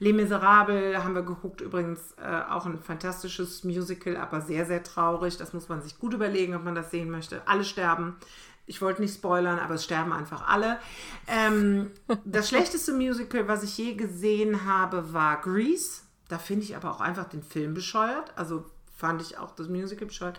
Les 0.02 0.14
Miserables 0.14 0.96
haben 1.04 1.14
wir 1.14 1.20
geguckt, 1.22 1.61
übrigens 1.61 2.14
äh, 2.22 2.50
auch 2.50 2.64
ein 2.64 2.78
fantastisches 2.78 3.64
Musical, 3.64 4.16
aber 4.16 4.40
sehr, 4.40 4.64
sehr 4.64 4.83
traurig. 4.83 5.37
Das 5.37 5.52
muss 5.52 5.68
man 5.68 5.83
sich 5.83 5.98
gut 5.98 6.14
überlegen, 6.14 6.54
ob 6.54 6.64
man 6.64 6.74
das 6.74 6.90
sehen 6.90 7.11
möchte. 7.11 7.42
Alle 7.46 7.64
sterben. 7.64 8.16
Ich 8.64 8.80
wollte 8.80 9.02
nicht 9.02 9.12
spoilern, 9.14 9.59
aber 9.59 9.74
es 9.74 9.85
sterben 9.85 10.14
einfach 10.14 10.48
alle. 10.48 10.78
Ähm, 11.26 11.90
das 12.24 12.48
schlechteste 12.48 12.94
Musical, 12.94 13.46
was 13.46 13.62
ich 13.62 13.76
je 13.76 13.92
gesehen 13.94 14.64
habe, 14.64 15.12
war 15.12 15.38
Grease. 15.42 16.00
Da 16.31 16.38
finde 16.38 16.64
ich 16.64 16.77
aber 16.77 16.93
auch 16.93 17.01
einfach 17.01 17.29
den 17.29 17.43
Film 17.43 17.75
bescheuert. 17.75 18.33
Also 18.37 18.64
fand 18.97 19.21
ich 19.21 19.37
auch 19.37 19.55
das 19.57 19.69
Musical 19.69 20.07
bescheuert. 20.07 20.38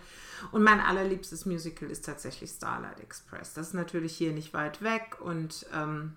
Und 0.52 0.62
mein 0.62 0.80
allerliebstes 0.80 1.44
Musical 1.46 1.90
ist 1.90 2.06
tatsächlich 2.06 2.50
Starlight 2.50 2.98
Express. 3.00 3.52
Das 3.54 3.68
ist 3.68 3.74
natürlich 3.74 4.16
hier 4.16 4.32
nicht 4.32 4.54
weit 4.54 4.82
weg 4.82 5.18
und 5.20 5.66
ähm, 5.74 6.16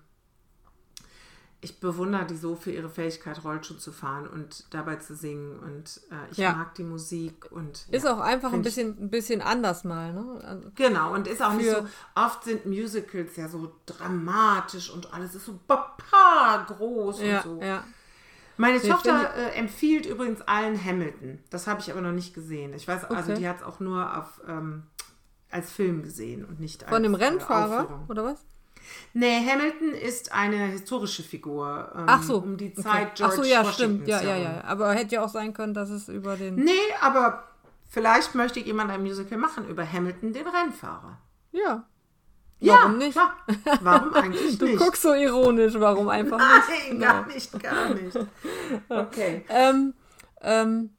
ich 1.60 1.80
bewundere 1.80 2.24
die 2.26 2.36
so 2.36 2.54
für 2.54 2.70
ihre 2.70 2.88
Fähigkeit, 2.88 3.42
Rollschuh 3.42 3.74
zu 3.74 3.90
fahren 3.90 4.26
und 4.28 4.64
dabei 4.70 4.96
zu 4.96 5.14
singen. 5.16 5.58
Und 5.58 6.00
äh, 6.10 6.30
ich 6.30 6.38
Ja. 6.38 6.52
mag 6.52 6.74
die 6.76 6.84
Musik 6.84 7.50
und 7.50 7.86
Ist 7.90 8.04
ja, 8.04 8.14
auch 8.14 8.20
einfach 8.20 8.52
ein 8.52 8.62
bisschen, 8.62 8.96
ein 8.98 9.10
bisschen 9.10 9.42
anders 9.42 9.82
mal, 9.84 10.12
ne? 10.12 10.40
Also, 10.44 10.70
Genau, 10.74 11.12
und 11.14 11.26
ist 11.26 11.42
auch 11.42 11.54
nicht 11.54 11.68
so, 11.68 11.86
oft 12.14 12.44
sind 12.44 12.66
Musicals 12.66 13.36
ja 13.36 13.48
so 13.48 13.74
dramatisch 13.86 14.90
und 14.90 15.12
alles 15.12 15.34
ist 15.34 15.46
so 15.46 15.58
papa 15.66 16.64
groß 16.68 17.20
ja, 17.20 17.40
und 17.40 17.42
so. 17.42 17.62
ja. 17.62 17.84
Meine 18.56 18.78
Nee, 18.78 18.88
Tochter 18.88 19.34
äh, 19.34 19.50
empfiehlt 19.58 20.06
übrigens 20.06 20.40
allen 20.42 20.82
Hamilton. 20.82 21.38
Das 21.50 21.66
habe 21.66 21.80
ich 21.80 21.90
aber 21.90 22.00
noch 22.00 22.12
nicht 22.12 22.34
gesehen. 22.34 22.72
Ich 22.74 22.88
weiß, 22.88 23.04
also 23.04 23.32
Okay. 23.32 23.40
die 23.40 23.48
hat 23.48 23.56
es 23.58 23.62
auch 23.62 23.80
nur 23.80 24.16
auf, 24.18 24.40
ähm, 24.48 24.84
als 25.50 25.70
Film 25.72 26.02
gesehen 26.02 26.44
und 26.44 26.58
nicht 26.60 26.82
als 26.84 26.92
Von 26.92 27.02
dem 27.02 27.14
äh, 27.14 27.18
Rennfahrer, 27.24 27.82
Aufführung. 27.82 28.04
oder 28.08 28.24
was? 28.24 28.44
Nee, 29.14 29.40
Hamilton 29.44 29.90
ist 29.94 30.32
eine 30.32 30.66
historische 30.66 31.22
Figur. 31.22 31.92
Ähm, 31.94 32.04
Ach 32.06 32.22
so. 32.22 32.38
Um 32.38 32.56
die 32.56 32.72
okay. 32.72 32.82
Zeit 32.82 33.08
Ach 33.12 33.14
George 33.16 33.36
so, 33.36 33.42
ja, 33.42 33.64
stimmt. 33.64 34.06
Ja, 34.08 34.22
ja, 34.22 34.36
ja. 34.36 34.64
Aber 34.64 34.92
hätte 34.94 35.16
ja 35.16 35.24
auch 35.24 35.28
sein 35.28 35.52
können, 35.52 35.74
dass 35.74 35.90
es 35.90 36.08
über 36.08 36.36
den. 36.36 36.54
Nee, 36.56 36.70
aber 37.00 37.44
vielleicht 37.88 38.34
möchte 38.34 38.60
jemand 38.60 38.90
ein 38.90 39.02
Musical 39.02 39.38
machen 39.38 39.66
über 39.68 39.90
Hamilton, 39.90 40.32
den 40.32 40.46
Rennfahrer. 40.46 41.18
Ja. 41.52 41.84
Ja, 42.58 42.74
Warum 42.74 42.98
nicht? 42.98 43.12
Klar. 43.12 43.36
Warum 43.82 44.14
eigentlich 44.14 44.58
Du 44.58 44.64
nicht? 44.64 44.78
guckst 44.78 45.02
so 45.02 45.12
ironisch, 45.12 45.74
warum 45.78 46.08
einfach 46.08 46.38
nicht? 46.38 46.90
Nein, 46.92 47.00
gar 47.00 47.26
nicht, 47.26 47.62
gar 47.62 47.94
nicht. 47.94 48.18
Okay. 48.88 49.44
Ähm, 49.48 49.94
ähm. 50.40 50.90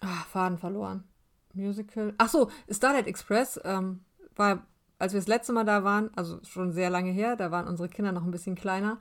Ah, 0.00 0.24
Faden 0.32 0.58
verloren. 0.58 1.04
Musical. 1.52 2.14
Ach 2.18 2.28
so, 2.28 2.50
Starlight 2.70 3.06
Express 3.06 3.60
ähm, 3.64 4.00
war, 4.36 4.66
als 4.98 5.12
wir 5.12 5.20
das 5.20 5.28
letzte 5.28 5.52
Mal 5.52 5.64
da 5.64 5.84
waren, 5.84 6.10
also 6.16 6.40
schon 6.44 6.72
sehr 6.72 6.90
lange 6.90 7.10
her, 7.10 7.36
da 7.36 7.50
waren 7.50 7.68
unsere 7.68 7.88
Kinder 7.88 8.12
noch 8.12 8.24
ein 8.24 8.30
bisschen 8.30 8.54
kleiner. 8.54 8.98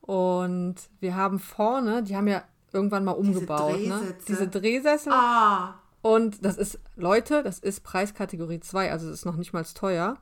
Und 0.00 0.76
wir 1.00 1.16
haben 1.16 1.38
vorne, 1.38 2.02
die 2.02 2.16
haben 2.16 2.28
ja 2.28 2.42
irgendwann 2.72 3.04
mal 3.04 3.12
umgebaut, 3.12 3.78
ne? 3.78 3.98
Drehsitze. 3.98 4.24
Diese 4.26 4.48
Drehsessel. 4.48 5.12
Ah, 5.12 5.74
Und 6.04 6.44
das 6.44 6.58
ist, 6.58 6.78
Leute, 6.96 7.42
das 7.42 7.58
ist 7.58 7.82
Preiskategorie 7.82 8.60
2, 8.60 8.92
also 8.92 9.06
es 9.08 9.14
ist 9.20 9.24
noch 9.24 9.36
nicht 9.36 9.54
mal 9.54 9.64
teuer. 9.64 10.18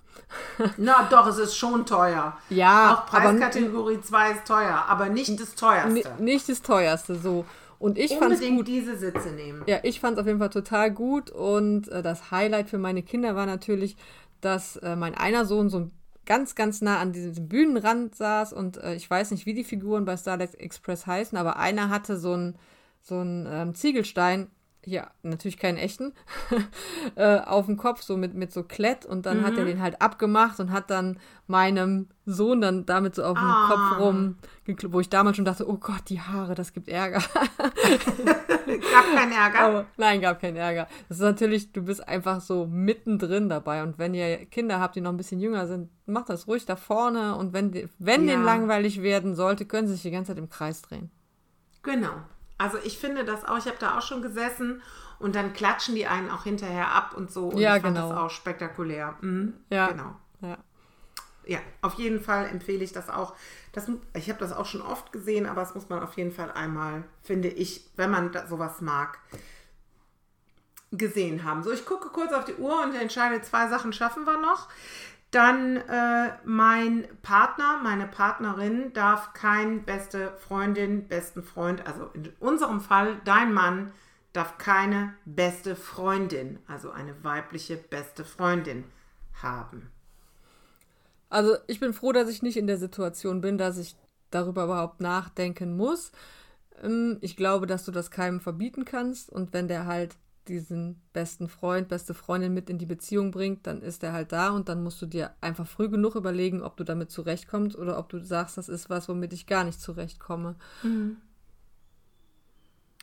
na 0.77 1.09
doch, 1.11 1.27
es 1.27 1.39
ist 1.39 1.57
schon 1.57 1.85
teuer. 1.85 2.37
Ja, 2.51 2.95
Auch 2.95 3.07
Preiskategorie 3.07 4.01
2 4.01 4.31
ist 4.31 4.45
teuer, 4.47 4.85
aber 4.87 5.09
nicht 5.09 5.41
das 5.41 5.57
teuerste. 5.57 5.93
ni- 5.93 6.05
nicht 6.23 6.49
das 6.49 6.63
teuerste 6.63 7.17
so. 7.17 7.45
Und 7.81 7.99
ich 7.99 8.11
fand's 8.17 8.35
Unbedingt 8.37 8.59
gut. 8.59 8.69
diese 8.69 8.97
Sitze 8.97 9.31
nehmen. 9.33 9.65
Ja, 9.67 9.79
ich 9.83 9.99
fand 9.99 10.17
es 10.17 10.21
auf 10.21 10.27
jeden 10.29 10.39
Fall 10.39 10.51
total 10.51 10.93
gut 10.93 11.31
und 11.31 11.89
äh, 11.89 12.01
das 12.01 12.31
Highlight 12.31 12.71
für 12.71 12.79
meine 12.79 13.03
Kinder 13.03 13.35
war 13.35 13.47
natürlich, 13.47 13.97
dass 14.41 14.77
äh, 14.77 14.95
mein 14.95 15.17
einer 15.17 15.47
Sohn 15.47 15.69
so 15.69 15.91
ganz, 16.27 16.55
ganz 16.55 16.81
nah 16.81 17.01
an 17.01 17.11
diesem 17.13 17.49
Bühnenrand 17.49 18.15
saß 18.15 18.53
und 18.53 18.77
äh, 18.77 18.95
ich 18.95 19.11
weiß 19.11 19.33
nicht, 19.33 19.47
wie 19.47 19.55
die 19.55 19.65
Figuren 19.65 20.05
bei 20.05 20.17
Starlight 20.17 20.55
Express 20.61 21.09
heißen, 21.09 21.37
aber 21.37 21.57
einer 21.57 21.89
hatte 21.89 22.17
so 22.19 22.35
einen 22.35 22.57
so 23.01 23.17
einen, 23.19 23.49
ähm, 23.51 23.75
Ziegelstein, 23.75 24.47
hier 24.85 25.09
natürlich 25.23 25.59
keinen 25.59 25.79
echten, 25.79 26.13
äh, 27.15 27.39
auf 27.39 27.67
dem 27.67 27.77
Kopf, 27.77 28.03
so 28.03 28.17
mit, 28.17 28.35
mit 28.35 28.53
so 28.53 28.63
Klett 28.65 29.07
und 29.07 29.27
dann 29.27 29.45
hat 29.45 29.57
er 29.57 29.65
den 29.65 29.81
halt 29.81 30.03
abgemacht 30.03 30.59
und 30.61 30.73
hat 30.73 30.91
dann 30.91 31.19
meinem 31.47 32.09
Sohn 32.27 32.61
dann 32.61 32.85
damit 32.87 33.15
so 33.15 33.23
auf 33.25 33.39
dem 33.39 33.45
Ah. 33.45 33.69
Kopf 33.69 34.01
rum, 34.01 34.37
wo 34.93 35.01
ich 35.01 35.09
damals 35.09 35.37
schon 35.37 35.45
dachte, 35.45 35.69
oh 35.69 35.77
Gott, 35.77 36.03
die 36.09 36.21
Haare, 36.21 36.55
das 36.55 36.73
gibt 36.73 36.89
Ärger. 36.89 37.23
Gab 38.67 39.15
keinen 39.15 39.33
Ärger. 39.33 39.59
Aber 39.61 39.87
nein, 39.97 40.21
gab 40.21 40.41
keinen 40.41 40.57
Ärger. 40.57 40.87
Das 41.09 41.19
ist 41.19 41.23
natürlich, 41.23 41.73
du 41.73 41.83
bist 41.83 42.07
einfach 42.07 42.41
so 42.41 42.67
mittendrin 42.67 43.49
dabei. 43.49 43.83
Und 43.83 43.99
wenn 43.99 44.15
ihr 44.15 44.47
Kinder 44.47 44.81
habt, 44.81 44.97
die 44.97 45.01
noch 45.01 45.11
ein 45.11 45.17
bisschen 45.17 45.41
jünger 45.41 45.67
sind, 45.67 45.91
macht 46.07 46.29
das 46.29 46.47
ruhig 46.47 46.65
da 46.65 46.77
vorne. 46.77 47.37
Und 47.37 47.53
wenn, 47.53 47.73
wenn 47.99 48.25
Ja. 48.27 48.33
denen 48.33 48.45
langweilig 48.45 49.03
werden 49.03 49.35
sollte, 49.35 49.67
können 49.67 49.89
sie 49.89 49.95
sich 49.95 50.03
die 50.03 50.11
ganze 50.11 50.29
Zeit 50.33 50.39
im 50.39 50.49
Kreis 50.49 50.83
drehen. 50.83 51.11
Genau. 51.83 52.13
Also 52.63 52.79
ich 52.85 52.99
finde 52.99 53.25
das 53.25 53.45
auch, 53.45 53.59
ich 53.59 53.67
habe 53.67 53.77
da 53.81 53.99
auch 53.99 54.03
schon 54.03 54.23
gesessen 54.23 54.83
und 55.19 55.35
dann 55.35 55.53
klatschen 55.53 55.95
die 55.95 56.07
einen 56.07 56.31
auch 56.31 56.45
hinterher 56.45 56.93
ab 56.93 57.15
und 57.17 57.31
so. 57.31 57.49
Und 57.49 57.59
Ja, 57.59 57.77
ich 57.77 57.83
fand 57.83 57.97
genau. 57.97 58.09
das 58.11 58.19
auch 58.19 58.31
spektakulär. 58.31 59.17
Mhm, 59.21 59.55
Ja. 59.71 59.89
Genau. 59.89 60.15
Ja. 60.41 60.59
Ja, 61.45 61.59
auf 61.81 61.95
jeden 61.95 62.21
Fall 62.21 62.47
empfehle 62.47 62.85
ich 62.85 62.93
das 62.93 63.11
auch. 63.11 63.35
Das, 63.73 63.91
ich 64.15 64.29
habe 64.29 64.39
das 64.39 64.53
auch 64.53 64.67
schon 64.67 64.81
oft 64.81 65.11
gesehen, 65.11 65.47
aber 65.47 65.61
das 65.63 65.75
muss 65.75 65.89
man 65.89 66.01
auf 66.01 66.17
jeden 66.17 66.31
Fall 66.31 66.53
einmal, 66.53 67.03
finde 67.21 67.49
ich, 67.49 67.85
wenn 67.97 68.11
man 68.13 68.31
da 68.31 68.47
sowas 68.47 68.81
mag, 68.81 69.19
gesehen 70.93 71.43
haben. 71.43 71.63
So, 71.65 71.73
ich 71.73 71.85
gucke 71.85 72.11
kurz 72.11 72.33
auf 72.33 72.45
die 72.45 72.55
Uhr 72.55 72.83
und 72.85 72.95
entscheide, 72.95 73.41
zwei 73.43 73.67
Sachen 73.69 73.93
schaffen 73.93 74.25
wir 74.25 74.39
noch. 74.41 74.69
Dann 75.33 75.79
äh, 75.79 76.33
mein 76.45 77.09
Partner, 77.23 77.81
meine 77.83 78.07
Partnerin 78.07 78.93
darf 78.93 79.33
kein 79.33 79.85
beste 79.85 80.33
Freundin, 80.37 81.09
besten 81.09 81.43
Freund, 81.43 81.87
also 81.87 82.07
in 82.15 82.29
unserem 82.39 82.81
Fall 82.81 83.21
dein 83.25 83.53
Mann 83.53 83.93
darf 84.35 84.59
keine 84.59 85.15
beste 85.25 85.75
Freundin, 85.77 86.59
also 86.69 86.91
eine 86.91 87.25
weibliche 87.25 87.77
beste 87.77 88.25
Freundin 88.25 88.85
haben. 89.43 89.91
Also 91.31 91.57
ich 91.67 91.81
bin 91.81 91.95
froh, 91.95 92.13
dass 92.13 92.29
ich 92.29 92.43
nicht 92.43 92.57
in 92.57 92.67
der 92.67 92.79
Situation 92.79 93.41
bin, 93.41 93.59
dass 93.59 93.79
ich 93.79 93.97
darüber 94.31 94.65
überhaupt 94.65 95.01
nachdenken 95.01 95.77
muss. 95.77 96.13
Ähm, 96.83 97.19
Ich 97.23 97.37
glaube, 97.37 97.67
dass 97.67 97.85
du 97.85 97.93
das 97.93 98.11
keinem 98.11 98.41
verbieten 98.41 98.85
kannst. 98.85 99.31
Und 99.31 99.53
wenn 99.53 99.69
der 99.69 99.87
halt 99.87 100.17
diesen 100.49 101.01
besten 101.13 101.49
Freund, 101.49 101.89
beste 101.89 102.15
Freundin 102.15 102.53
mit 102.53 102.69
in 102.69 102.79
die 102.79 102.87
Beziehung 102.87 103.31
bringt, 103.31 103.67
dann 103.67 103.81
ist 103.81 104.03
er 104.03 104.13
halt 104.13 104.33
da 104.33 104.51
und 104.51 104.69
dann 104.69 104.83
musst 104.83 105.01
du 105.01 105.07
dir 105.07 105.35
einfach 105.41 105.67
früh 105.67 105.89
genug 105.89 106.15
überlegen, 106.17 106.63
ob 106.63 106.77
du 106.77 106.85
damit 106.85 107.11
zurechtkommst 107.11 107.77
oder 107.77 107.99
ob 107.99 108.09
du 108.09 108.19
sagst, 108.25 108.59
das 108.59 108.69
ist 108.69 108.91
was, 108.91 109.09
womit 109.09 109.33
ich 109.33 109.47
gar 109.47 109.65
nicht 109.65 109.81
zurechtkomme. 109.81 110.57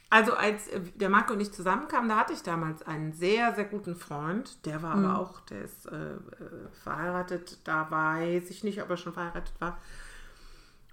Also 0.09 0.33
als 0.33 0.67
äh, 0.67 0.81
der 0.95 1.09
Marco 1.09 1.33
und 1.33 1.39
ich 1.39 1.51
zusammenkamen, 1.51 2.09
da 2.09 2.17
hatte 2.17 2.33
ich 2.33 2.41
damals 2.41 2.81
einen 2.81 3.13
sehr, 3.13 3.53
sehr 3.53 3.65
guten 3.65 3.95
Freund. 3.95 4.65
Der 4.65 4.81
war 4.81 4.95
aber 4.95 5.19
auch, 5.19 5.39
der 5.41 5.61
ist 5.63 5.85
äh, 5.85 6.13
äh, 6.13 6.19
verheiratet. 6.83 7.59
Da 7.63 7.89
weiß 7.91 8.49
ich 8.49 8.63
nicht, 8.63 8.81
ob 8.81 8.89
er 8.89 8.97
schon 8.97 9.13
verheiratet 9.13 9.53
war. 9.59 9.77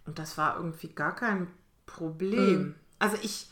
Und 0.05 0.19
das 0.19 0.37
war 0.37 0.57
irgendwie 0.57 0.89
gar 0.89 1.15
kein 1.15 1.49
Problem. 1.87 2.75
Also 2.99 3.17
ich 3.23 3.51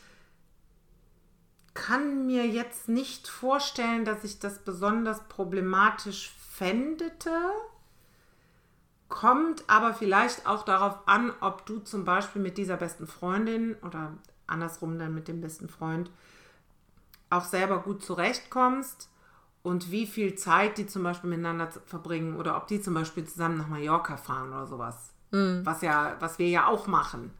kann 1.75 2.25
mir 2.25 2.47
jetzt 2.47 2.89
nicht 2.89 3.27
vorstellen, 3.27 4.05
dass 4.05 4.23
ich 4.23 4.39
das 4.39 4.59
besonders 4.59 5.21
problematisch 5.27 6.33
fändete. 6.49 7.29
Kommt 9.09 9.63
aber 9.67 9.93
vielleicht 9.93 10.47
auch 10.47 10.63
darauf 10.63 11.07
an, 11.07 11.31
ob 11.41 11.65
du 11.67 11.79
zum 11.79 12.05
Beispiel 12.05 12.41
mit 12.41 12.57
dieser 12.57 12.77
besten 12.77 13.05
Freundin 13.05 13.75
oder 13.83 14.13
andersrum 14.47 14.97
dann 14.97 15.13
mit 15.13 15.27
dem 15.27 15.41
besten 15.41 15.69
Freund 15.69 16.09
auch 17.29 17.43
selber 17.43 17.79
gut 17.79 18.03
zurechtkommst 18.03 19.09
und 19.61 19.91
wie 19.91 20.07
viel 20.07 20.35
Zeit 20.35 20.77
die 20.77 20.87
zum 20.87 21.03
Beispiel 21.03 21.29
miteinander 21.29 21.69
verbringen 21.85 22.37
oder 22.37 22.55
ob 22.55 22.67
die 22.67 22.81
zum 22.81 22.93
Beispiel 22.93 23.25
zusammen 23.25 23.57
nach 23.57 23.67
Mallorca 23.67 24.15
fahren 24.15 24.49
oder 24.49 24.65
sowas. 24.67 25.13
Was 25.65 25.81
ja, 25.81 26.15
was 26.19 26.39
wir 26.39 26.47
ja 26.47 26.67
auch 26.67 26.87
machen. 26.87 27.31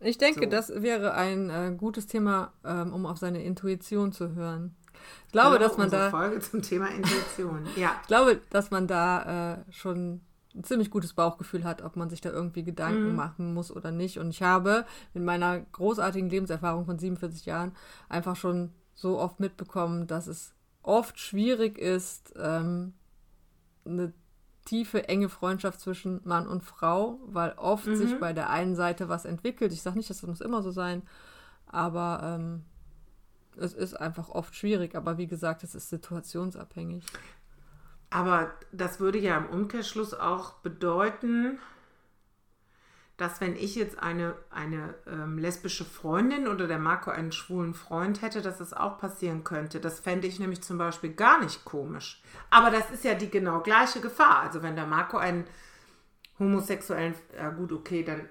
Ich 0.00 0.18
denke, 0.18 0.44
So. 0.44 0.50
das 0.50 0.82
wäre 0.82 1.14
ein 1.14 1.50
äh, 1.50 1.74
gutes 1.76 2.06
Thema, 2.06 2.52
ähm, 2.64 2.92
um 2.92 3.06
auf 3.06 3.18
seine 3.18 3.42
Intuition 3.42 4.12
zu 4.12 4.34
hören. 4.34 4.76
Ich 5.26 5.32
glaube, 5.32 5.50
Hallo, 5.50 5.58
dass 5.58 5.76
man 5.78 5.90
da 5.90 6.10
Folge 6.10 6.40
zum 6.40 6.62
Thema 6.62 6.88
Intuition. 6.88 7.66
ja. 7.76 7.96
Ich 8.02 8.06
glaube, 8.08 8.40
dass 8.50 8.70
man 8.70 8.86
da 8.86 9.54
äh, 9.54 9.72
schon 9.72 10.20
ein 10.54 10.64
ziemlich 10.64 10.90
gutes 10.90 11.12
Bauchgefühl 11.12 11.64
hat, 11.64 11.82
ob 11.82 11.96
man 11.96 12.08
sich 12.08 12.20
da 12.20 12.30
irgendwie 12.30 12.64
Gedanken 12.64 13.14
machen 13.14 13.52
muss 13.54 13.70
oder 13.70 13.90
nicht. 13.90 14.18
Und 14.18 14.30
ich 14.30 14.42
habe 14.42 14.86
in 15.14 15.24
meiner 15.24 15.60
großartigen 15.60 16.30
Lebenserfahrung 16.30 16.86
von 16.86 16.98
47 16.98 17.44
Jahren 17.46 17.72
einfach 18.08 18.36
schon 18.36 18.72
so 18.94 19.18
oft 19.18 19.38
mitbekommen, 19.38 20.06
dass 20.06 20.26
es 20.26 20.54
oft 20.82 21.18
schwierig 21.18 21.78
ist, 21.78 22.32
ähm, 22.36 22.94
eine 23.84 24.12
tiefe, 24.66 25.08
enge 25.08 25.30
Freundschaft 25.30 25.80
zwischen 25.80 26.20
Mann 26.24 26.46
und 26.46 26.62
Frau, 26.62 27.18
weil 27.26 27.52
oft 27.56 27.84
sich 27.84 28.20
bei 28.20 28.34
der 28.34 28.50
einen 28.50 28.74
Seite 28.74 29.08
was 29.08 29.24
entwickelt. 29.24 29.72
Ich 29.72 29.80
sage 29.80 29.96
nicht, 29.96 30.10
dass 30.10 30.20
das 30.20 30.28
muss 30.28 30.40
immer 30.42 30.62
so 30.62 30.70
sein, 30.70 31.02
aber 31.66 32.20
ähm, 32.22 32.64
es 33.56 33.72
ist 33.72 33.94
einfach 33.94 34.28
oft 34.28 34.54
schwierig. 34.54 34.94
Aber 34.94 35.18
wie 35.18 35.26
gesagt, 35.26 35.62
es 35.64 35.74
ist 35.74 35.88
situationsabhängig. 35.88 37.04
Aber 38.10 38.50
das 38.72 39.00
würde 39.00 39.18
ja 39.18 39.36
im 39.36 39.46
Umkehrschluss 39.46 40.14
auch 40.14 40.54
bedeuten, 40.54 41.58
dass 43.16 43.40
wenn 43.40 43.56
ich 43.56 43.74
jetzt 43.76 43.98
eine, 44.02 44.34
eine 44.50 44.94
ähm, 45.06 45.38
lesbische 45.38 45.84
Freundin 45.86 46.46
oder 46.48 46.66
der 46.66 46.78
Marco 46.78 47.10
einen 47.10 47.32
schwulen 47.32 47.72
Freund 47.72 48.20
hätte, 48.20 48.42
dass 48.42 48.58
das 48.58 48.74
auch 48.74 48.98
passieren 48.98 49.42
könnte. 49.42 49.80
Das 49.80 50.00
fände 50.00 50.26
ich 50.26 50.38
nämlich 50.38 50.62
zum 50.62 50.76
Beispiel 50.76 51.14
gar 51.14 51.42
nicht 51.42 51.64
komisch. 51.64 52.22
Aber 52.50 52.70
das 52.70 52.90
ist 52.90 53.04
ja 53.04 53.14
die 53.14 53.30
genau 53.30 53.60
gleiche 53.60 54.00
Gefahr. 54.00 54.40
Also 54.40 54.62
wenn 54.62 54.76
der 54.76 54.86
Marco 54.86 55.16
einen 55.16 55.46
homosexuellen, 56.38 57.14
ja 57.34 57.48
gut, 57.50 57.72
okay, 57.72 58.02
dann 58.02 58.28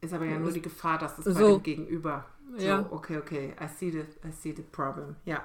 ist 0.00 0.14
aber 0.14 0.24
ja 0.26 0.38
nur 0.38 0.52
die 0.52 0.62
Gefahr, 0.62 0.98
dass 0.98 1.18
es 1.18 1.24
bei 1.24 1.32
So. 1.32 1.56
dem 1.56 1.62
Gegenüber. 1.64 2.24
So, 2.56 2.64
Ja. 2.64 2.86
okay, 2.90 3.16
okay, 3.18 3.56
I 3.60 3.66
see 3.68 3.90
the, 3.90 4.00
I 4.26 4.30
see 4.30 4.54
the 4.56 4.62
problem. 4.62 5.16
Ja. 5.24 5.42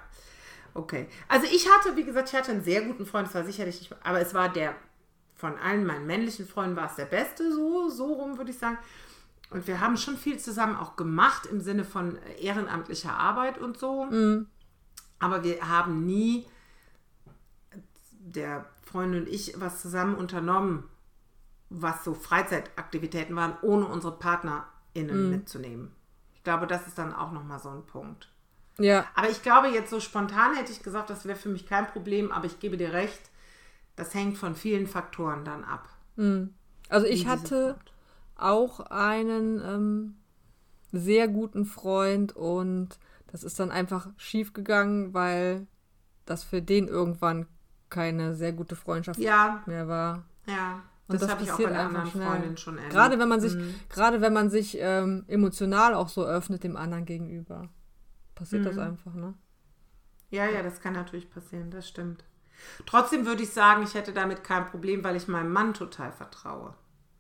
Okay. 0.75 1.07
Also 1.27 1.47
ich 1.51 1.67
hatte, 1.69 1.95
wie 1.95 2.03
gesagt, 2.03 2.29
ich 2.29 2.35
hatte 2.35 2.51
einen 2.51 2.63
sehr 2.63 2.81
guten 2.83 3.05
Freund, 3.05 3.27
das 3.27 3.35
war 3.35 3.43
sicherlich 3.43 3.79
nicht, 3.79 3.95
aber 4.03 4.21
es 4.21 4.33
war 4.33 4.49
der, 4.49 4.75
von 5.43 5.57
allen 5.57 5.85
meinen 5.85 6.07
männlichen 6.07 6.47
Freunden 6.47 6.77
war 6.77 6.85
es 6.85 6.95
der 6.95 7.03
beste, 7.03 7.53
so, 7.53 7.89
so 7.89 8.13
rum 8.13 8.37
würde 8.37 8.51
ich 8.51 8.57
sagen. 8.57 8.77
Und 9.49 9.67
wir 9.67 9.81
haben 9.81 9.97
schon 9.97 10.15
viel 10.15 10.39
zusammen 10.39 10.77
auch 10.77 10.95
gemacht 10.95 11.47
im 11.47 11.59
Sinne 11.59 11.83
von 11.83 12.17
ehrenamtlicher 12.39 13.11
Arbeit 13.11 13.57
und 13.57 13.77
so. 13.77 14.07
Aber 15.19 15.43
wir 15.43 15.67
haben 15.67 16.05
nie, 16.05 16.45
der 18.11 18.65
Freund 18.83 19.13
und 19.15 19.27
ich, 19.27 19.59
was 19.59 19.81
zusammen 19.81 20.15
unternommen, 20.15 20.87
was 21.69 22.05
so 22.05 22.13
Freizeitaktivitäten 22.13 23.35
waren, 23.35 23.57
ohne 23.61 23.85
unsere 23.87 24.17
PartnerInnen 24.17 25.29
mitzunehmen. 25.29 25.91
Ich 26.35 26.43
glaube, 26.45 26.67
das 26.67 26.87
ist 26.87 26.97
dann 26.97 27.13
auch 27.13 27.33
nochmal 27.33 27.59
so 27.59 27.67
ein 27.67 27.85
Punkt. 27.85 28.29
Ja, 28.77 29.05
Aber 29.13 29.29
ich 29.29 29.43
glaube, 29.43 29.67
jetzt 29.67 29.89
so 29.89 29.99
spontan 29.99 30.55
hätte 30.55 30.71
ich 30.71 30.81
gesagt, 30.83 31.09
das 31.09 31.25
wäre 31.25 31.37
für 31.37 31.49
mich 31.49 31.67
kein 31.67 31.85
Problem, 31.87 32.31
aber 32.31 32.45
ich 32.45 32.61
gebe 32.61 32.77
dir 32.77 32.93
recht, 32.93 33.29
das 33.95 34.13
hängt 34.13 34.37
von 34.37 34.55
vielen 34.55 34.87
Faktoren 34.87 35.45
dann 35.45 35.63
ab. 35.63 35.87
also 36.89 37.05
wie 37.07 37.11
ich 37.11 37.27
hatte 37.27 37.75
auch 38.35 38.79
einen 38.81 39.61
ähm, 39.63 40.15
sehr 40.91 41.27
guten 41.27 41.65
Freund 41.65 42.35
und 42.35 42.99
das 43.27 43.43
ist 43.43 43.59
dann 43.59 43.71
einfach 43.71 44.07
schief 44.17 44.53
gegangen, 44.53 45.13
weil 45.13 45.67
das 46.25 46.43
für 46.43 46.61
den 46.61 46.87
irgendwann 46.87 47.47
keine 47.89 48.33
sehr 48.35 48.53
gute 48.53 48.75
Freundschaft 48.75 49.19
Ja, 49.19 49.63
mehr 49.65 49.87
war. 49.87 50.23
ja. 50.45 50.81
Und 51.07 51.21
das, 51.21 51.29
habe 51.29 51.43
ich 51.43 51.51
auch 51.51 51.57
bei 51.57 51.67
einer 51.67 51.79
anderen 51.81 52.07
schnell. 52.09 52.27
Freundin 52.27 52.57
schon 52.57 52.77
erlebt. 52.77 52.93
Gerade 52.93 53.19
wenn 53.19 53.27
man 53.27 53.41
sich, 53.41 53.55
gerade 53.89 54.21
wenn 54.21 54.33
man 54.33 54.49
sich 54.49 54.77
ähm, 54.79 55.25
emotional 55.27 55.93
auch 55.93 56.07
so 56.09 56.23
öffnet 56.25 56.63
dem 56.63 56.77
anderen 56.77 57.05
gegenüber, 57.05 57.69
passiert 58.35 58.61
Mhm. 58.61 58.67
das 58.67 58.77
einfach, 58.77 59.13
ne? 59.13 59.33
Ja, 60.31 60.47
ja, 60.47 60.63
das 60.63 60.79
kann 60.79 60.93
natürlich 60.93 61.29
passieren, 61.29 61.69
das 61.71 61.87
stimmt. 61.87 62.23
Trotzdem 62.85 63.25
würde 63.25 63.43
ich 63.43 63.51
sagen, 63.51 63.83
ich 63.83 63.93
hätte 63.93 64.13
damit 64.13 64.43
kein 64.43 64.65
Problem, 64.65 65.03
weil 65.03 65.15
ich 65.15 65.27
meinem 65.27 65.51
Mann 65.51 65.73
total 65.73 66.11
vertraue. 66.11 66.73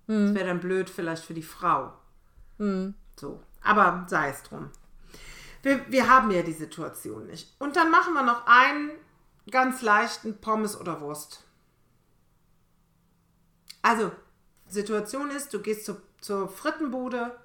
Das 0.07 0.33
wäre 0.35 0.47
dann 0.47 0.59
blöd 0.59 0.89
vielleicht 0.89 1.23
für 1.23 1.33
die 1.33 1.43
Frau. 1.43 1.93
So, 3.19 3.41
aber 3.61 4.05
sei 4.09 4.29
es 4.29 4.43
drum. 4.43 4.69
Wir, 5.61 5.89
wir 5.89 6.09
haben 6.09 6.29
ja 6.31 6.41
die 6.41 6.53
Situation 6.53 7.27
nicht. 7.27 7.55
Und 7.59 7.75
dann 7.75 7.89
machen 7.89 8.13
wir 8.13 8.23
noch 8.23 8.45
einen 8.45 8.91
ganz 9.49 9.81
leichten 9.81 10.39
Pommes 10.39 10.79
oder 10.79 10.99
Wurst. 11.01 11.43
Also, 13.81 14.11
Situation 14.67 15.29
ist, 15.31 15.53
du 15.53 15.61
gehst 15.61 15.85
zu, 15.85 16.01
zur 16.19 16.47
Frittenbude, 16.49 17.37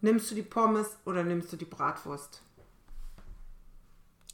nimmst 0.00 0.30
du 0.30 0.34
die 0.34 0.42
Pommes 0.42 0.96
oder 1.04 1.24
nimmst 1.24 1.52
du 1.52 1.56
die 1.56 1.64
Bratwurst? 1.64 2.43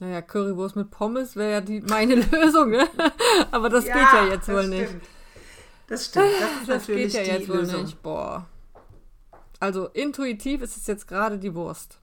Naja, 0.01 0.23
Currywurst 0.23 0.77
mit 0.77 0.91
Pommes 0.91 1.37
wäre 1.37 1.53
ja 1.53 1.61
die, 1.61 1.81
meine 1.83 2.15
Lösung, 2.33 2.71
ne? 2.71 2.89
Aber 3.51 3.69
das 3.69 3.85
geht 3.85 3.95
ja 3.95 4.25
jetzt 4.27 4.49
wohl 4.49 4.67
nicht. 4.67 4.89
stimmt. 4.89 5.05
Das 5.89 6.05
stimmt. 6.07 6.27
Das 6.41 6.61
ist 6.61 6.69
Das 6.69 6.87
geht 6.87 7.13
ja 7.13 7.23
jetzt 7.23 7.49
wohl 7.49 7.57
Lösung. 7.59 7.83
nicht. 7.83 8.03
Boah. 8.03 8.47
Also 9.59 9.89
intuitiv 9.89 10.63
ist 10.63 10.77
es 10.77 10.87
jetzt 10.87 11.07
gerade 11.07 11.39
die 11.39 11.55
Wurst. 11.55 11.99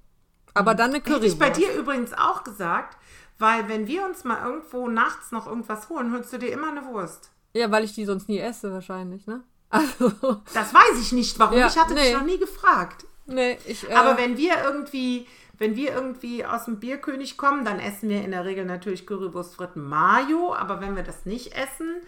Aber 0.54 0.76
dann 0.76 0.90
eine 0.92 0.98
Hätte 1.00 1.10
Currywurst. 1.12 1.34
ich 1.34 1.40
bei 1.40 1.50
dir 1.50 1.74
übrigens 1.74 2.14
auch 2.14 2.44
gesagt, 2.44 2.98
weil 3.40 3.68
wenn 3.68 3.88
wir 3.88 4.06
uns 4.06 4.24
mal 4.24 4.44
irgendwo 4.46 4.88
nachts 4.88 5.32
noch 5.32 5.48
irgendwas 5.48 5.90
holen, 5.90 6.12
holst 6.14 6.32
du 6.34 6.38
dir 6.40 6.52
immer 6.52 6.70
eine 6.70 6.86
Wurst. 6.86 7.32
Ja, 7.54 7.72
weil 7.72 7.84
ich 7.84 7.94
die 7.94 8.06
sonst 8.06 8.30
nie 8.30 8.40
esse 8.40 8.72
wahrscheinlich, 8.72 9.26
ne? 9.28 9.44
Also, 9.70 10.12
Das 10.54 10.74
weiß 10.74 11.02
ich 11.02 11.12
nicht, 11.12 11.38
warum. 11.40 11.58
Ja, 11.58 11.68
ich 11.68 11.78
hatte 11.78 11.94
nee. 11.94 12.04
dich 12.04 12.14
noch 12.14 12.24
nie 12.24 12.38
gefragt. 12.38 13.06
nee, 13.26 13.58
ich. 13.66 13.90
Äh, 13.90 13.94
Aber 13.94 14.18
wenn 14.18 14.38
wir 14.38 14.54
irgendwie, 14.64 15.28
wenn 15.58 15.76
wir 15.76 15.92
irgendwie 15.94 16.46
aus 16.46 16.66
dem 16.66 16.80
Bierkönig 16.80 17.38
kommen, 17.38 17.66
dann 17.66 17.80
essen 17.80 18.10
wir 18.10 18.24
in 18.24 18.32
der 18.32 18.46
Regel 18.46 18.66
natürlich 18.66 19.06
Currywurst 19.08 19.56
Fritten 19.56 19.82
Mayo. 19.82 20.54
Aber 20.56 20.82
wenn 20.82 20.96
wir 20.96 21.04
das 21.04 21.26
nicht 21.26 21.54
essen, 21.56 22.02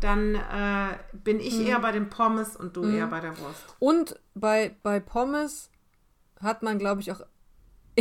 dann 0.00 0.34
äh, 0.34 0.98
bin 1.12 1.36
Mhm. 1.36 1.42
ich 1.42 1.66
eher 1.66 1.80
bei 1.80 1.92
den 1.92 2.08
Pommes 2.10 2.56
und 2.56 2.76
du 2.76 2.84
eher 2.84 3.06
bei 3.06 3.20
der 3.20 3.38
Wurst. 3.38 3.64
Und 3.78 4.18
bei, 4.34 4.76
bei 4.82 5.00
Pommes 5.00 5.70
hat 6.40 6.62
man, 6.62 6.78
glaube 6.78 7.00
ich, 7.00 7.12
auch. 7.12 7.20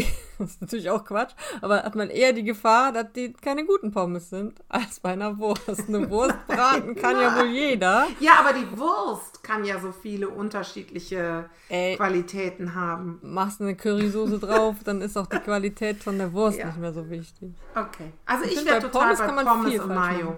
das 0.40 0.52
ist 0.52 0.62
natürlich 0.62 0.90
auch 0.90 1.04
Quatsch, 1.06 1.34
aber 1.62 1.84
hat 1.84 1.96
man 1.96 2.10
eher 2.10 2.34
die 2.34 2.44
Gefahr, 2.44 2.92
dass 2.92 3.12
die 3.14 3.34
keine 3.34 3.66
guten 3.66 3.92
Pommes 3.92 4.30
sind, 4.30 4.60
als 4.70 5.00
bei 5.00 5.14
einer 5.14 5.38
Wurst. 5.38 5.88
Eine 5.88 6.10
Wurst 6.10 6.36
braten 6.48 6.96
kann 6.96 7.20
ja 7.20 7.36
wohl 7.38 7.48
jeder. 7.48 8.08
Ja, 8.20 8.34
aber 8.40 8.54
die 8.54 8.78
Wurst 8.78 9.44
kann 9.44 9.64
ja 9.66 9.80
so 9.80 9.92
viele 9.92 10.30
unterschiedliche 10.30 11.50
Ey. 11.70 11.96
Qualitäten 11.98 12.76
haben. 12.76 13.20
Machst 13.22 13.62
eine 13.62 13.76
Currysoße 13.76 14.40
drauf, 14.40 14.78
dann 14.84 15.02
ist 15.02 15.18
auch 15.18 15.28
die 15.28 15.40
Qualität 15.40 16.04
von 16.04 16.18
der 16.18 16.32
Wurst 16.34 16.58
Ja. 16.60 16.68
nicht 16.68 16.78
mehr 16.78 16.94
so 16.94 17.10
wichtig. 17.10 17.54
Okay. 17.76 18.12
Also 18.26 18.46
ich, 18.46 18.56
find, 18.56 18.66
wäre 18.68 18.80
total 18.82 19.02
Pommes 19.04 19.20
bei 19.20 19.26
kann 19.26 19.36
man 19.36 19.46
Pommes 19.46 19.72
viel 19.72 19.82
und 19.82 19.90
Mayo. 19.90 20.26
machen. 20.26 20.36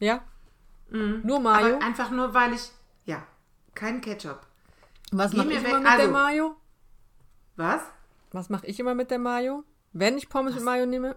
Ja? 0.00 0.20
Nur 0.90 1.36
Aber 1.36 1.40
Mayo. 1.40 1.78
einfach 1.78 2.10
nur, 2.10 2.34
weil 2.34 2.52
ich. 2.54 2.70
Ja, 3.04 3.22
kein 3.74 4.00
Ketchup. 4.00 4.40
Was 5.12 5.32
mache 5.32 5.52
ich 5.52 5.64
immer 5.64 5.78
mit 5.78 5.84
der 5.86 5.92
also- 5.92 6.10
Mayo? 6.10 6.56
Was? 7.56 7.82
Was 8.32 8.48
mache 8.48 8.66
ich 8.66 8.78
immer 8.78 8.94
mit 8.94 9.10
der 9.10 9.18
Mayo? 9.18 9.64
Wenn 9.92 10.16
ich 10.16 10.28
Pommes 10.28 10.54
mit 10.54 10.64
Mayo 10.64 10.86
nehme? 10.86 11.16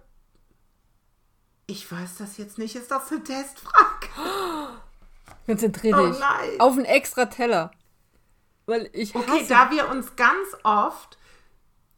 Ich 1.66 1.90
weiß 1.90 2.16
das 2.18 2.36
jetzt 2.36 2.58
nicht. 2.58 2.74
Ist 2.74 2.90
das 2.90 3.10
eine 3.10 3.22
Testfrage? 3.22 4.08
Konzentrier 5.46 5.96
Oh 5.96 6.06
dich. 6.08 6.18
nein. 6.18 6.60
Auf 6.60 6.72
einen 6.74 6.84
extra 6.84 7.26
Teller. 7.26 7.70
Weil 8.66 8.90
ich 8.92 9.14
hasse... 9.14 9.24
Okay, 9.30 9.46
da 9.48 9.70
wir 9.70 9.88
uns 9.88 10.16
ganz 10.16 10.48
oft 10.62 11.18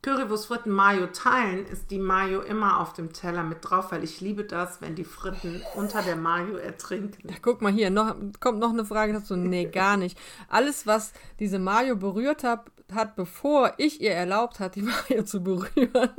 Currywurst 0.02 0.46
Fritten 0.46 0.70
Mayo 0.70 1.08
teilen, 1.08 1.66
ist 1.66 1.90
die 1.90 1.98
Mayo 1.98 2.40
immer 2.42 2.80
auf 2.80 2.92
dem 2.92 3.12
Teller 3.12 3.42
mit 3.42 3.58
drauf, 3.62 3.90
weil 3.90 4.04
ich 4.04 4.20
liebe 4.20 4.44
das, 4.44 4.80
wenn 4.80 4.94
die 4.94 5.04
Fritten 5.04 5.62
unter 5.74 6.02
der 6.02 6.14
Mayo 6.14 6.56
ertrinken. 6.56 7.34
Guck 7.42 7.60
mal 7.60 7.72
hier, 7.72 7.90
noch, 7.90 8.14
kommt 8.38 8.60
noch 8.60 8.70
eine 8.70 8.84
Frage 8.84 9.14
dazu. 9.14 9.34
Nee, 9.34 9.64
gar 9.72 9.96
nicht. 9.96 10.16
Alles, 10.48 10.86
was 10.86 11.12
diese 11.40 11.58
Mayo 11.58 11.96
berührt 11.96 12.44
hat, 12.44 12.70
hat, 12.94 13.16
bevor 13.16 13.74
ich 13.78 14.00
ihr 14.00 14.12
erlaubt 14.12 14.60
hat, 14.60 14.74
die 14.76 14.82
Mayo 15.08 15.22
zu 15.24 15.42
berühren, 15.42 16.10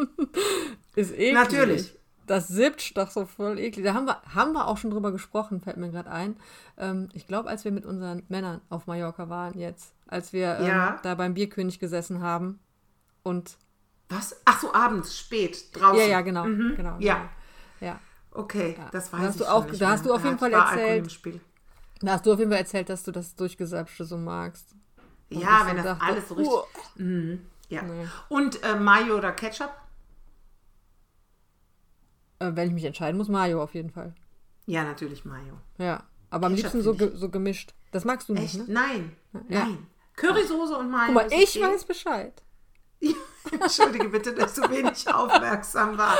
ist 0.95 1.11
eklig. 1.13 1.33
Natürlich. 1.33 1.93
Das 2.25 2.49
sippt 2.49 2.97
doch 2.97 3.09
so 3.09 3.25
voll 3.25 3.57
eklig. 3.57 3.85
Da 3.85 3.93
haben 3.93 4.05
wir, 4.05 4.21
haben 4.35 4.51
wir 4.51 4.67
auch 4.67 4.77
schon 4.77 4.91
drüber 4.91 5.13
gesprochen, 5.13 5.61
fällt 5.61 5.77
mir 5.77 5.89
gerade 5.89 6.11
ein. 6.11 6.35
Ähm, 6.77 7.07
ich 7.13 7.25
glaube, 7.25 7.47
als 7.49 7.63
wir 7.63 7.71
mit 7.71 7.85
unseren 7.85 8.23
Männern 8.27 8.59
auf 8.69 8.85
Mallorca 8.85 9.29
waren 9.29 9.57
jetzt, 9.57 9.93
als 10.07 10.33
wir 10.33 10.57
ähm, 10.59 10.65
Ja. 10.67 10.99
da 11.03 11.15
beim 11.15 11.35
Bierkönig 11.35 11.79
gesessen 11.79 12.21
haben 12.21 12.59
und 13.23 13.57
Was? 14.09 14.35
Ach 14.43 14.59
so, 14.59 14.73
abends, 14.73 15.17
spät, 15.17 15.69
draußen. 15.73 15.99
ja, 16.01 16.05
ja, 16.07 16.21
genau, 16.21 16.43
genau. 16.43 16.97
Ja. 16.99 17.15
genau. 17.15 17.29
Ja. 17.79 17.99
Okay, 18.31 18.75
das 18.91 19.11
weiß 19.13 19.19
Da 19.21 19.27
hast 19.27 19.35
ich 19.35 19.41
du 19.41 19.51
auch- 19.51 19.65
da 19.79 19.89
hast 19.89 20.05
du 20.05 20.13
auf 20.13 20.23
jeden 20.23 20.35
Ja, 20.35 20.37
Fall 20.39 20.53
erzählt. 20.53 21.41
Da 22.01 22.11
hast 22.11 22.25
du 22.25 22.33
auf 22.33 22.39
jeden 22.39 22.51
Fall 22.51 22.59
erzählt, 22.59 22.89
dass 22.89 23.03
du 23.03 23.11
das 23.11 23.35
durchgesäpschte 23.35 24.05
so 24.05 24.17
magst. 24.17 24.75
Ja, 25.29 25.65
wenn 25.65 25.75
das 25.77 25.85
dachte, 25.85 26.03
alles 26.03 26.27
so 26.27 26.35
richtig. 26.35 26.53
"Uah." 26.53 26.65
Mhm, 26.95 27.45
ja. 27.69 27.81
Nee. 27.81 28.07
Und 28.29 28.63
äh, 28.63 28.75
Mayo 28.75 29.17
oder 29.17 29.31
Ketchup? 29.31 29.71
Äh, 32.39 32.51
wenn 32.53 32.67
ich 32.69 32.73
mich 32.73 32.85
entscheiden 32.85 33.17
muss, 33.17 33.27
Mayo 33.27 33.61
auf 33.61 33.73
jeden 33.73 33.89
Fall. 33.89 34.13
Ja, 34.65 34.83
natürlich 34.83 35.25
Mayo. 35.25 35.59
Ja. 35.77 36.03
Aber 36.29 36.47
am 36.47 36.55
Ketchup 36.55 36.73
liebsten 36.73 36.81
so, 36.81 36.93
ge 36.93 37.11
so 37.15 37.29
gemischt. 37.29 37.73
Das 37.91 38.05
magst 38.05 38.29
du 38.29 38.33
nicht, 38.33 38.55
Echt? 38.55 38.67
ne? 38.67 38.73
Nein. 38.73 39.15
Ja. 39.49 39.65
Nein. 39.65 39.87
Currysoße 40.15 40.75
und 40.77 40.89
Mayo. 40.89 41.05
Guck 41.07 41.15
mal, 41.15 41.27
ich 41.31 41.55
okay. 41.55 41.73
weiß 41.73 41.85
Bescheid. 41.85 42.43
Entschuldige 43.51 44.09
bitte, 44.09 44.33
dass 44.33 44.55
du 44.55 44.69
wenig 44.69 45.07
aufmerksam 45.13 45.97
war. 45.97 46.15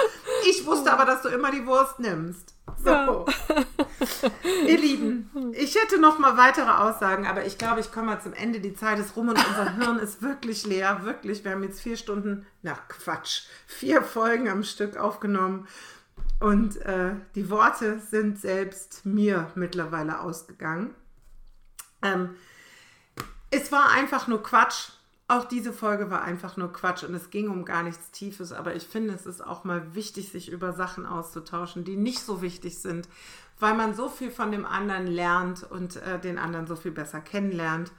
Ich 0.47 0.65
wusste 0.65 0.93
aber, 0.93 1.05
dass 1.05 1.23
du 1.23 1.29
immer 1.29 1.51
die 1.51 1.65
Wurst 1.65 1.99
nimmst. 1.99 2.53
So. 2.83 2.89
Ja. 2.89 3.25
Ihr 4.67 4.77
Lieben, 4.77 5.29
ich 5.53 5.75
hätte 5.75 5.99
noch 5.99 6.19
mal 6.19 6.37
weitere 6.37 6.69
Aussagen, 6.69 7.25
aber 7.25 7.45
ich 7.45 7.57
glaube, 7.57 7.79
ich 7.79 7.91
komme 7.91 8.07
mal 8.07 8.21
zum 8.21 8.33
Ende. 8.33 8.59
Die 8.59 8.73
Zeit 8.73 8.99
ist 8.99 9.15
rum 9.15 9.29
und 9.29 9.37
unser 9.37 9.75
Hirn 9.77 9.99
ist 9.99 10.21
wirklich 10.21 10.65
leer. 10.65 11.01
Wirklich, 11.03 11.43
wir 11.43 11.51
haben 11.51 11.63
jetzt 11.63 11.81
vier 11.81 11.97
Stunden, 11.97 12.45
na 12.61 12.77
Quatsch, 12.87 13.43
vier 13.65 14.01
Folgen 14.01 14.49
am 14.49 14.63
Stück 14.63 14.97
aufgenommen. 14.97 15.67
Und 16.39 16.77
äh, 16.77 17.15
die 17.35 17.49
Worte 17.49 17.99
sind 17.99 18.39
selbst 18.39 19.05
mir 19.05 19.51
mittlerweile 19.55 20.21
ausgegangen. 20.21 20.93
Ähm, 22.03 22.35
es 23.49 23.71
war 23.71 23.89
einfach 23.91 24.27
nur 24.27 24.43
Quatsch. 24.43 24.89
Auch 25.29 25.43
diese 25.45 25.73
Folge 25.73 26.09
war 26.09 26.21
einfach 26.21 26.55
nur 26.55 26.71
Quatsch 26.71 27.03
und 27.03 27.13
es 27.13 27.29
ging 27.29 27.49
um 27.49 27.65
gar 27.65 27.83
nichts 27.83 28.11
Tiefes, 28.11 28.53
aber 28.53 28.75
ich 28.75 28.87
finde, 28.87 29.13
es 29.13 29.25
ist 29.25 29.45
auch 29.45 29.65
mal 29.65 29.93
wichtig, 29.93 30.31
sich 30.31 30.49
über 30.49 30.71
Sachen 30.71 31.05
auszutauschen, 31.05 31.83
die 31.83 31.97
nicht 31.97 32.19
so 32.21 32.41
wichtig 32.41 32.79
sind, 32.79 33.09
weil 33.59 33.73
man 33.73 33.93
so 33.93 34.07
viel 34.07 34.31
von 34.31 34.51
dem 34.51 34.65
anderen 34.65 35.07
lernt 35.07 35.63
und 35.69 35.97
äh, 35.97 36.19
den 36.19 36.37
anderen 36.37 36.65
so 36.65 36.77
viel 36.77 36.91
besser 36.91 37.19
kennenlernt. 37.19 37.91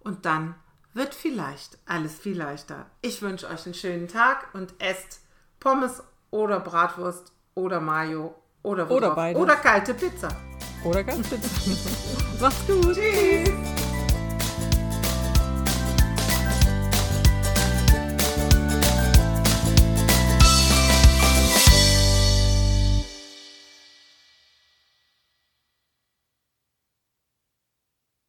Und 0.00 0.24
dann 0.24 0.54
wird 0.94 1.14
vielleicht 1.14 1.78
alles 1.84 2.18
viel 2.18 2.38
leichter. 2.38 2.86
Ich 3.02 3.20
wünsche 3.20 3.48
euch 3.48 3.66
einen 3.66 3.74
schönen 3.74 4.08
Tag 4.08 4.48
und 4.54 4.74
esst 4.78 5.20
Pommes 5.60 6.02
oder 6.30 6.58
Bratwurst 6.60 7.32
oder 7.54 7.80
Mayo 7.80 8.34
oder, 8.62 8.90
Oder 8.90 9.14
beides. 9.14 9.42
oder 9.42 9.56
kalte 9.56 9.92
Pizza. 9.92 10.28
Oder 10.84 11.02
ganz 11.04 11.28
Pizza. 11.28 11.48
Macht's 12.40 12.66
gut. 12.66 12.94
Tschüss. 12.94 13.71